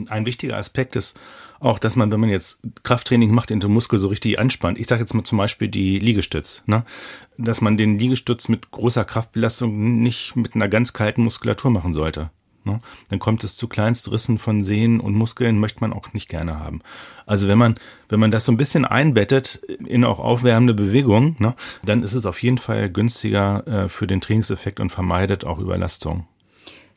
[0.09, 1.17] Ein wichtiger Aspekt ist
[1.59, 4.77] auch, dass man, wenn man jetzt Krafttraining macht, den Muskel so richtig anspannt.
[4.77, 6.83] Ich sage jetzt mal zum Beispiel die Liegestütz, ne?
[7.37, 12.29] dass man den Liegestütz mit großer Kraftbelastung nicht mit einer ganz kalten Muskulatur machen sollte.
[12.69, 12.81] Ne?
[13.09, 16.81] Dann kommt es zu Kleinstrissen von Sehnen und Muskeln, möchte man auch nicht gerne haben.
[17.25, 17.75] Also wenn man,
[18.09, 19.55] wenn man das so ein bisschen einbettet
[19.85, 24.21] in auch aufwärmende Bewegungen, ne, dann ist es auf jeden Fall günstiger äh, für den
[24.21, 26.27] Trainingseffekt und vermeidet auch Überlastung.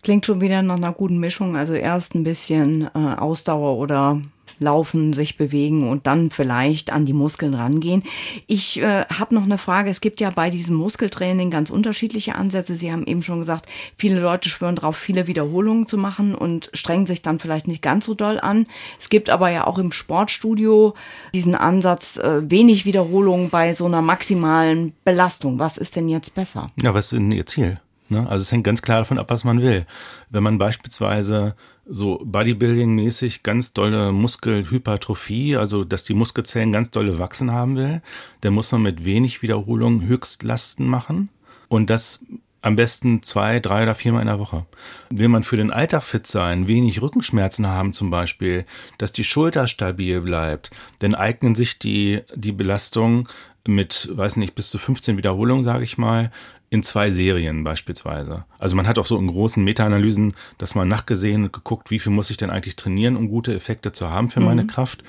[0.02, 1.56] Klingt schon wieder nach einer guten Mischung.
[1.56, 4.20] Also erst ein bisschen äh, Ausdauer oder
[4.58, 8.02] laufen, sich bewegen und dann vielleicht an die Muskeln rangehen.
[8.46, 9.90] Ich äh, habe noch eine Frage.
[9.90, 12.74] Es gibt ja bei diesem Muskeltraining ganz unterschiedliche Ansätze.
[12.74, 17.06] Sie haben eben schon gesagt, viele Leute schwören darauf, viele Wiederholungen zu machen und strengen
[17.06, 18.66] sich dann vielleicht nicht ganz so doll an.
[19.00, 20.94] Es gibt aber ja auch im Sportstudio
[21.34, 25.58] diesen Ansatz, äh, wenig Wiederholungen bei so einer maximalen Belastung.
[25.58, 26.68] Was ist denn jetzt besser?
[26.80, 27.80] Ja, was ist denn Ihr Ziel?
[28.12, 28.28] Ne?
[28.28, 29.86] Also es hängt ganz klar davon ab, was man will.
[30.30, 37.50] Wenn man beispielsweise so Bodybuilding-mäßig ganz dolle Muskelhypertrophie, also dass die Muskelzellen ganz dolle wachsen
[37.50, 38.02] haben will,
[38.42, 41.28] dann muss man mit wenig Wiederholung Höchstlasten machen
[41.68, 42.24] und das
[42.62, 44.64] am besten zwei, drei oder viermal in der Woche.
[45.10, 48.64] Will man für den Alltag fit sein, wenig Rückenschmerzen haben zum Beispiel,
[48.98, 50.70] dass die Schulter stabil bleibt,
[51.00, 53.26] dann eignen sich die, die Belastungen
[53.66, 56.30] mit, weiß nicht, bis zu 15 Wiederholungen, sage ich mal,
[56.70, 58.44] in zwei Serien beispielsweise.
[58.58, 62.12] Also man hat auch so in großen Meta-Analysen das mal nachgesehen und geguckt, wie viel
[62.12, 64.46] muss ich denn eigentlich trainieren, um gute Effekte zu haben für mhm.
[64.46, 65.04] meine Kraft.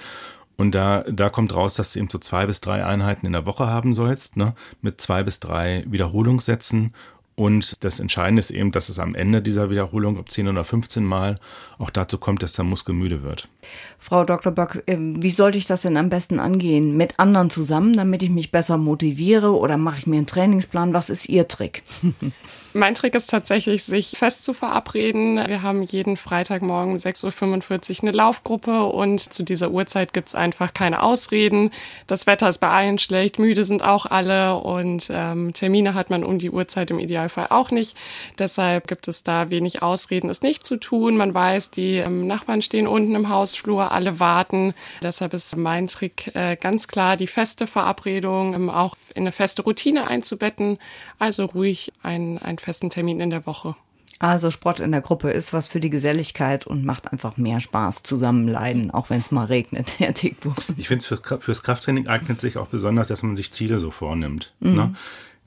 [0.56, 3.46] Und da, da kommt raus, dass du eben so zwei bis drei Einheiten in der
[3.46, 4.54] Woche haben sollst, ne?
[4.82, 6.94] mit zwei bis drei Wiederholungssätzen
[7.36, 11.04] und das Entscheidende ist eben, dass es am Ende dieser Wiederholung, ob 10 oder 15
[11.04, 11.40] Mal,
[11.80, 13.50] auch dazu kommt, dass der Muskel müde wird.
[13.98, 14.52] Frau Dr.
[14.52, 16.96] Böck, ähm, wie sollte ich das denn am besten angehen?
[16.96, 20.94] Mit anderen zusammen, damit ich mich besser motiviere oder mache ich mir einen Trainingsplan?
[20.94, 21.84] Was ist Ihr Trick?
[22.76, 25.40] Mein Trick ist tatsächlich, sich fest zu verabreden.
[25.48, 30.74] Wir haben jeden Freitagmorgen 6.45 Uhr eine Laufgruppe und zu dieser Uhrzeit gibt es einfach
[30.74, 31.70] keine Ausreden.
[32.08, 36.24] Das Wetter ist bei allen schlecht, müde sind auch alle und ähm, Termine hat man
[36.24, 37.96] um die Uhrzeit im Idealfall auch nicht.
[38.40, 41.16] Deshalb gibt es da wenig Ausreden, es nicht zu tun.
[41.16, 44.74] Man weiß, die ähm, Nachbarn stehen unten im Hausflur, alle warten.
[45.04, 49.62] Deshalb ist mein Trick äh, ganz klar, die feste Verabredung ähm, auch in eine feste
[49.62, 50.80] Routine einzubetten.
[51.20, 53.76] Also ruhig ein, ein festen Termin in der Woche.
[54.20, 58.04] Also Sport in der Gruppe ist was für die Geselligkeit und macht einfach mehr Spaß,
[58.04, 60.56] zusammenleiden, auch wenn es mal regnet, Herr Dickbuch.
[60.78, 64.54] Ich finde, für, fürs Krafttraining eignet sich auch besonders, dass man sich Ziele so vornimmt.
[64.60, 64.76] Mhm.
[64.76, 64.94] Ne?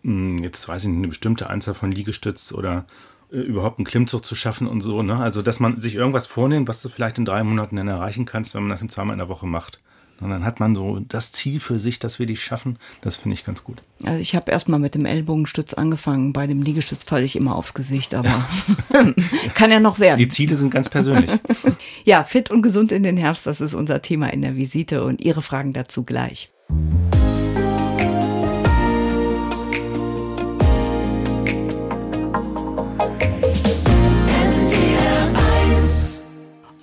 [0.02, 2.86] Hm, jetzt weiß ich nicht, eine bestimmte Anzahl von Liegestütz oder,
[3.32, 5.02] äh, überhaupt einen Klimmzug zu schaffen und so.
[5.02, 5.16] Ne?
[5.16, 8.54] Also, dass man sich irgendwas vornimmt, was du vielleicht in drei Monaten dann erreichen kannst,
[8.54, 9.80] wenn man das in zweimal in der Woche macht.
[10.20, 12.78] Und dann hat man so das Ziel für sich, dass wir die schaffen.
[13.02, 13.82] Das finde ich ganz gut.
[14.02, 16.32] Also ich habe erstmal mit dem Ellbogenstütz angefangen.
[16.32, 18.46] Bei dem Liegestütz falle ich immer aufs Gesicht, aber
[19.54, 20.18] kann ja noch werden.
[20.18, 21.30] Die Ziele sind ganz persönlich.
[22.04, 25.20] ja, fit und gesund in den Herbst, das ist unser Thema in der Visite und
[25.20, 26.50] Ihre Fragen dazu gleich.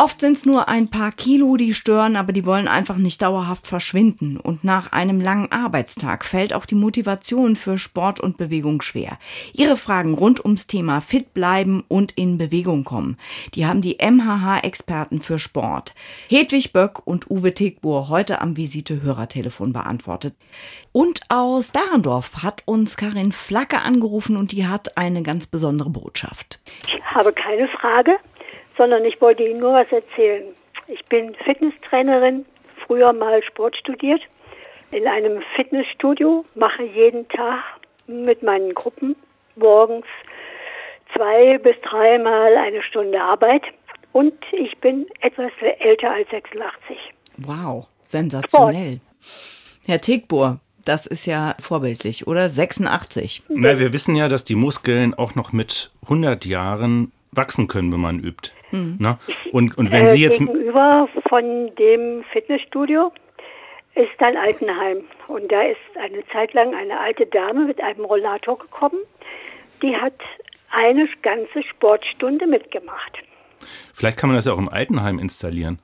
[0.04, 3.68] Oft sind es nur ein paar Kilo, die stören, aber die wollen einfach nicht dauerhaft
[3.68, 4.36] verschwinden.
[4.36, 9.18] Und nach einem langen Arbeitstag fällt auch die Motivation für Sport und Bewegung schwer.
[9.54, 13.18] Ihre Fragen rund ums Thema Fit bleiben und in Bewegung kommen,
[13.54, 15.96] die haben die MHH-Experten für Sport,
[16.28, 20.36] Hedwig Böck und Uwe Tegbohr, heute am Visite-Hörertelefon beantwortet.
[20.92, 26.60] Und aus Dahrendorf hat uns Karin Flacke angerufen und die hat eine ganz besondere Botschaft.
[26.88, 28.20] Ich habe keine Frage
[28.78, 30.44] sondern ich wollte Ihnen nur was erzählen.
[30.88, 32.46] Ich bin Fitnesstrainerin,
[32.86, 34.22] früher mal Sport studiert,
[34.92, 37.64] in einem Fitnessstudio, mache jeden Tag
[38.08, 39.16] mit meinen Gruppen
[39.56, 40.06] morgens
[41.16, 43.64] zwei bis dreimal eine Stunde Arbeit
[44.12, 46.98] und ich bin etwas älter als 86.
[47.38, 49.00] Wow, sensationell.
[49.00, 49.88] Sport.
[49.88, 52.50] Herr Tegbohr, das ist ja vorbildlich, oder?
[52.50, 53.44] 86.
[53.50, 58.00] Na, wir wissen ja, dass die Muskeln auch noch mit 100 Jahren wachsen können, wenn
[58.00, 58.52] man übt.
[58.74, 58.96] Hm.
[58.98, 59.20] Na?
[59.52, 60.40] Und, und wenn äh, Sie jetzt.
[60.40, 63.14] Gegenüber von dem Fitnessstudio
[63.94, 65.04] ist ein Altenheim.
[65.28, 68.98] Und da ist eine Zeit lang eine alte Dame mit einem Rollator gekommen.
[69.84, 70.20] Die hat
[70.72, 73.20] eine ganze Sportstunde mitgemacht.
[73.94, 75.78] Vielleicht kann man das ja auch im Altenheim installieren.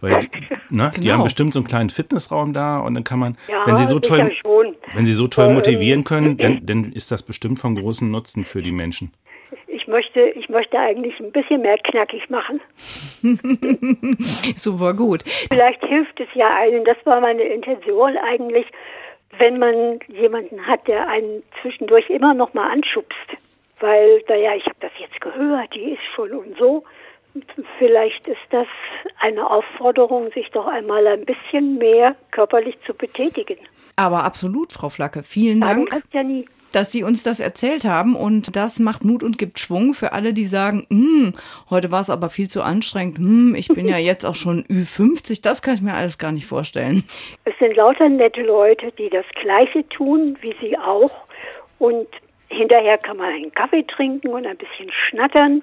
[0.00, 0.90] Weil die, ne, genau.
[0.90, 3.86] die haben bestimmt so einen kleinen Fitnessraum da und dann kann man, ja, wenn sie
[3.86, 4.30] so toll,
[4.94, 8.62] wenn sie so toll motivieren können, dann, dann ist das bestimmt von großem Nutzen für
[8.62, 9.10] die Menschen
[9.86, 12.60] ich möchte, ich möchte eigentlich ein bisschen mehr knackig machen.
[14.56, 15.22] Super gut.
[15.48, 18.66] Vielleicht hilft es ja einem, das war meine Intention eigentlich,
[19.38, 23.16] wenn man jemanden hat, der einen zwischendurch immer noch mal anschubst.
[23.78, 26.82] Weil, naja, ich habe das jetzt gehört, die ist schon und so.
[27.78, 28.66] Vielleicht ist das
[29.20, 33.58] eine Aufforderung, sich doch einmal ein bisschen mehr körperlich zu betätigen.
[33.94, 35.22] Aber absolut, Frau Flacke.
[35.22, 35.90] Vielen Dank.
[35.90, 38.16] Sagen ja nie dass Sie uns das erzählt haben.
[38.16, 41.32] Und das macht Mut und gibt Schwung für alle, die sagen, hm,
[41.70, 43.18] heute war es aber viel zu anstrengend.
[43.18, 45.42] Hm, ich bin ja jetzt auch schon Ü50.
[45.42, 47.04] Das kann ich mir alles gar nicht vorstellen.
[47.44, 51.26] Es sind lauter nette Leute, die das Gleiche tun wie Sie auch.
[51.78, 52.08] Und
[52.48, 55.62] hinterher kann man einen Kaffee trinken und ein bisschen schnattern.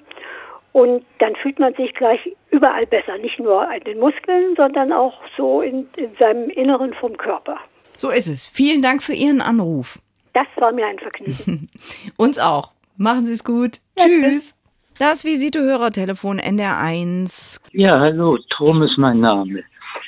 [0.72, 3.16] Und dann fühlt man sich gleich überall besser.
[3.18, 7.58] Nicht nur an den Muskeln, sondern auch so in, in seinem Inneren vom Körper.
[7.94, 8.46] So ist es.
[8.46, 10.00] Vielen Dank für Ihren Anruf.
[10.34, 11.70] Das war mir ein Vergnügen.
[12.16, 12.72] Uns auch.
[12.96, 13.78] Machen Sie es gut.
[13.98, 14.54] Ja, tschüss.
[14.98, 17.60] Das Visite-Hörertelefon NDR1.
[17.72, 19.64] Ja, hallo, Tom ist mein Name.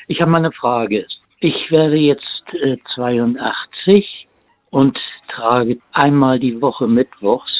[0.06, 1.06] Ich habe mal eine Frage.
[1.40, 4.28] Ich werde jetzt äh, 82
[4.70, 4.96] und
[5.28, 7.52] trage einmal die Woche mittwochs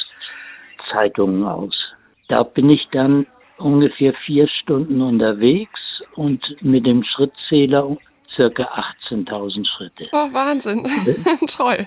[0.93, 1.75] Zeitungen aus.
[2.29, 3.27] Da bin ich dann
[3.59, 5.81] ungefähr vier Stunden unterwegs
[6.15, 7.97] und mit dem Schrittzähler
[8.37, 8.65] circa
[9.11, 10.09] 18.000 Schritte.
[10.13, 10.85] Oh, Wahnsinn.
[11.49, 11.87] Toll.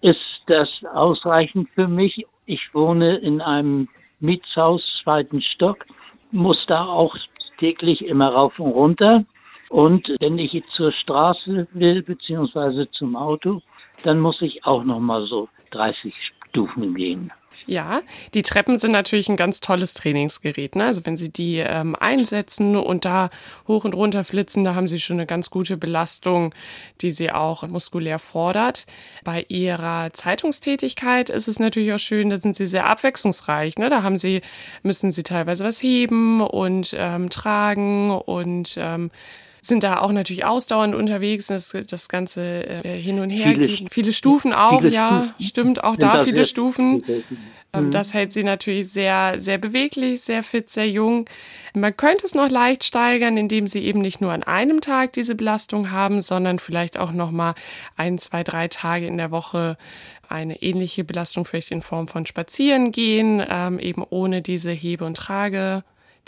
[0.00, 2.24] Ist das ausreichend für mich?
[2.46, 3.88] Ich wohne in einem
[4.20, 5.84] Mietshaus, zweiten Stock,
[6.30, 7.14] muss da auch
[7.58, 9.24] täglich immer rauf und runter.
[9.68, 13.60] Und wenn ich zur Straße will, beziehungsweise zum Auto,
[14.02, 16.14] dann muss ich auch noch mal so 30
[16.48, 17.32] Stufen gehen.
[17.68, 18.00] Ja,
[18.32, 20.74] die Treppen sind natürlich ein ganz tolles Trainingsgerät.
[20.74, 20.86] Ne?
[20.86, 23.28] Also wenn Sie die ähm, einsetzen und da
[23.68, 26.54] hoch und runter flitzen, da haben Sie schon eine ganz gute Belastung,
[27.02, 28.86] die Sie auch muskulär fordert.
[29.22, 33.76] Bei Ihrer Zeitungstätigkeit ist es natürlich auch schön, da sind Sie sehr abwechslungsreich.
[33.76, 33.90] Ne?
[33.90, 34.40] Da haben Sie,
[34.82, 39.10] müssen Sie teilweise was heben und ähm, tragen und ähm,
[39.60, 42.42] sind da auch natürlich ausdauernd unterwegs, das, das Ganze
[42.84, 43.92] äh, hin und her viele, geht.
[43.92, 47.02] Viele Stufen auch, viele ja, stimmt, auch da viele Stufen.
[47.72, 47.90] Ähm, mhm.
[47.90, 51.28] Das hält sie natürlich sehr, sehr beweglich, sehr fit, sehr jung.
[51.74, 55.34] Man könnte es noch leicht steigern, indem sie eben nicht nur an einem Tag diese
[55.34, 57.54] Belastung haben, sondern vielleicht auch noch mal
[57.96, 59.76] ein, zwei, drei Tage in der Woche
[60.28, 65.16] eine ähnliche Belastung vielleicht in Form von Spazieren gehen, ähm, eben ohne diese Hebe- und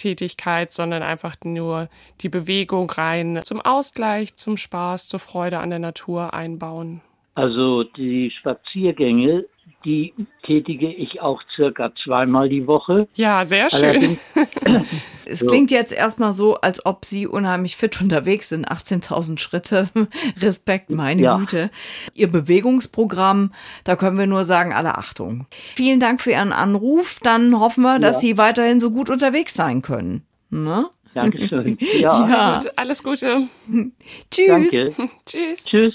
[0.01, 1.89] Tragetätigkeit, sondern einfach nur
[2.21, 7.01] die Bewegung rein zum Ausgleich, zum Spaß, zur Freude an der Natur einbauen.
[7.35, 9.47] Also die Spaziergänge,
[9.85, 10.15] die
[10.45, 13.09] tätige ich auch circa zweimal die Woche.
[13.15, 14.19] Ja, sehr schön.
[15.25, 15.47] es so.
[15.47, 18.71] klingt jetzt erstmal so, als ob Sie unheimlich fit unterwegs sind.
[18.71, 19.89] 18.000 Schritte.
[20.41, 21.37] Respekt, meine ja.
[21.39, 21.71] Güte.
[22.15, 23.53] Ihr Bewegungsprogramm,
[23.85, 25.47] da können wir nur sagen, alle Achtung.
[25.77, 27.19] Vielen Dank für Ihren Anruf.
[27.23, 28.29] Dann hoffen wir, dass ja.
[28.29, 30.27] Sie weiterhin so gut unterwegs sein können.
[30.51, 30.89] Ne?
[31.15, 31.77] Dankeschön.
[31.99, 32.29] Ja.
[32.29, 32.59] ja.
[32.59, 33.49] Gut, alles Gute.
[34.31, 34.47] Tschüss.
[34.49, 34.95] Danke.
[35.27, 35.65] Tschüss.
[35.65, 35.95] Tschüss.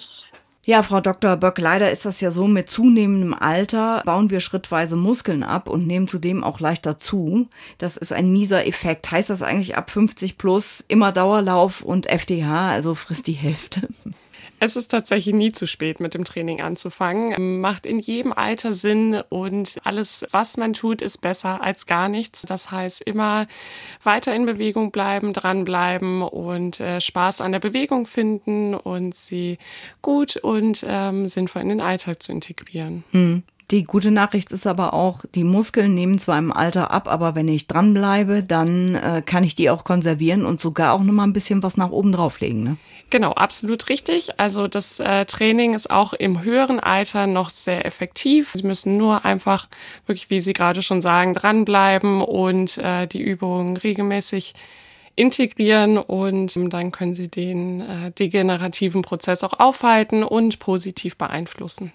[0.68, 1.38] Ja, Frau Dr.
[1.38, 5.86] Böck, leider ist das ja so, mit zunehmendem Alter bauen wir schrittweise Muskeln ab und
[5.86, 7.48] nehmen zudem auch leichter zu.
[7.78, 9.12] Das ist ein mieser Effekt.
[9.12, 13.88] Heißt das eigentlich ab 50 plus immer Dauerlauf und FDH, also frisst die Hälfte?
[14.66, 17.62] Es ist tatsächlich nie zu spät, mit dem Training anzufangen.
[17.62, 22.42] Macht in jedem Alter Sinn und alles, was man tut, ist besser als gar nichts.
[22.48, 23.46] Das heißt, immer
[24.02, 29.60] weiter in Bewegung bleiben, dranbleiben und äh, Spaß an der Bewegung finden und sie
[30.02, 33.04] gut und ähm, sinnvoll in den Alltag zu integrieren.
[33.12, 33.44] Hm.
[33.72, 37.48] Die gute Nachricht ist aber auch, die Muskeln nehmen zwar im Alter ab, aber wenn
[37.48, 41.64] ich dranbleibe, dann äh, kann ich die auch konservieren und sogar auch nochmal ein bisschen
[41.64, 42.64] was nach oben drauflegen.
[42.64, 42.78] Ne?
[43.12, 44.40] Genau, absolut richtig.
[44.40, 48.52] Also das äh, Training ist auch im höheren Alter noch sehr effektiv.
[48.56, 49.68] Sie müssen nur einfach
[50.06, 54.54] wirklich, wie Sie gerade schon sagen, dranbleiben und äh, die Übungen regelmäßig
[55.16, 61.94] integrieren und dann können Sie den äh, degenerativen Prozess auch aufhalten und positiv beeinflussen.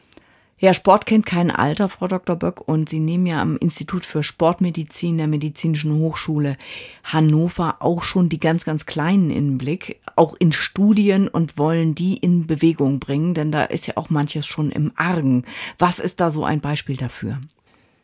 [0.62, 2.36] Ja, Sport kennt kein Alter, Frau Dr.
[2.36, 6.58] Böck, und Sie nehmen ja am Institut für Sportmedizin der Medizinischen Hochschule
[7.02, 11.94] Hannover auch schon die ganz, ganz Kleinen in den Blick, auch in Studien und wollen
[11.94, 15.46] die in Bewegung bringen, denn da ist ja auch manches schon im Argen.
[15.78, 17.38] Was ist da so ein Beispiel dafür?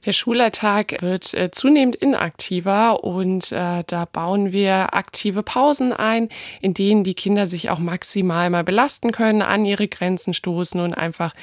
[0.07, 6.29] Der Schulalltag wird äh, zunehmend inaktiver und äh, da bauen wir aktive Pausen ein,
[6.61, 10.95] in denen die Kinder sich auch maximal mal belasten können, an ihre Grenzen stoßen und
[10.95, 11.35] einfach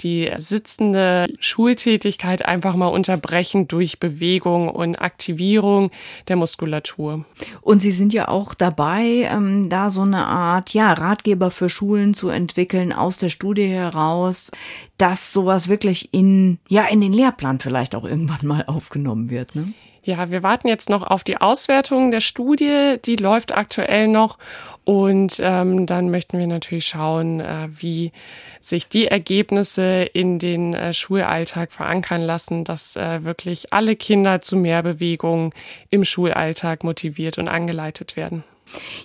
[0.00, 5.92] die sitzende Schultätigkeit einfach mal unterbrechen durch Bewegung und Aktivierung
[6.26, 7.24] der Muskulatur.
[7.60, 12.14] Und Sie sind ja auch dabei, ähm, da so eine Art ja, Ratgeber für Schulen
[12.14, 14.50] zu entwickeln aus der Studie heraus,
[14.98, 19.54] dass sowas wirklich in, ja, in den Lehrplan vielleicht auch irgendwann mal aufgenommen wird.
[19.54, 19.72] Ne?
[20.02, 22.96] Ja, wir warten jetzt noch auf die Auswertung der Studie.
[23.04, 24.38] Die läuft aktuell noch.
[24.84, 28.12] Und ähm, dann möchten wir natürlich schauen, äh, wie
[28.60, 34.56] sich die Ergebnisse in den äh, Schulalltag verankern lassen, dass äh, wirklich alle Kinder zu
[34.56, 35.52] mehr Bewegung
[35.90, 38.44] im Schulalltag motiviert und angeleitet werden.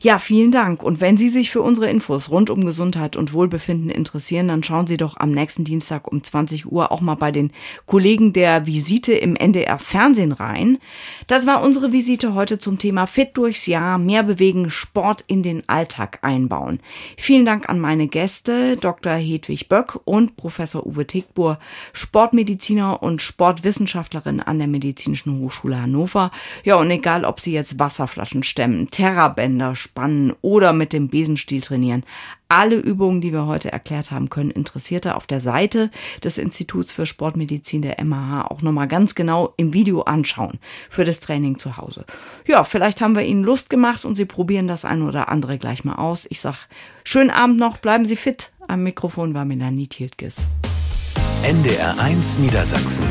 [0.02, 0.84] Ja, vielen Dank.
[0.84, 4.88] Und wenn Sie sich für unsere Infos rund um Gesundheit und Wohlbefinden interessieren, dann schauen
[4.88, 7.52] Sie doch am nächsten Dienstag um 20 Uhr auch mal bei den
[7.86, 10.78] Kollegen der Visite im NDR Fernsehen rein.
[11.28, 15.68] Das war unsere Visite heute zum Thema Fit durchs Jahr, mehr bewegen, Sport in den
[15.70, 16.80] Alltag einbauen.
[17.18, 19.14] Vielen Dank an meine Gäste, Dr.
[19.14, 21.60] Hedwig Böck und Professor Uwe Tickbohr,
[21.94, 26.32] Sportmediziner und Sportwissenschaftlerin an der Medizinischen Hochschule Hannover.
[26.64, 31.62] Ja, und egal, ob Sie jetzt Wasserflaschen stemmen, Terrabänder, Bänder spannen oder mit dem Besenstiel
[31.62, 32.04] trainieren.
[32.50, 35.92] Alle Übungen, die wir heute erklärt haben, können Interessierte auf der Seite
[36.24, 41.20] des Instituts für Sportmedizin der MH auch nochmal ganz genau im Video anschauen für das
[41.20, 42.06] Training zu Hause.
[42.48, 45.84] Ja, vielleicht haben wir Ihnen Lust gemacht und Sie probieren das eine oder andere gleich
[45.84, 46.26] mal aus.
[46.30, 46.68] Ich sag,
[47.04, 48.52] schönen Abend noch, bleiben Sie fit.
[48.68, 50.50] Am Mikrofon war Melanie Tiltges.
[51.44, 53.06] NDR 1 Niedersachsen.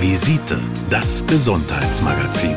[0.00, 0.58] Visite,
[0.90, 2.56] das Gesundheitsmagazin.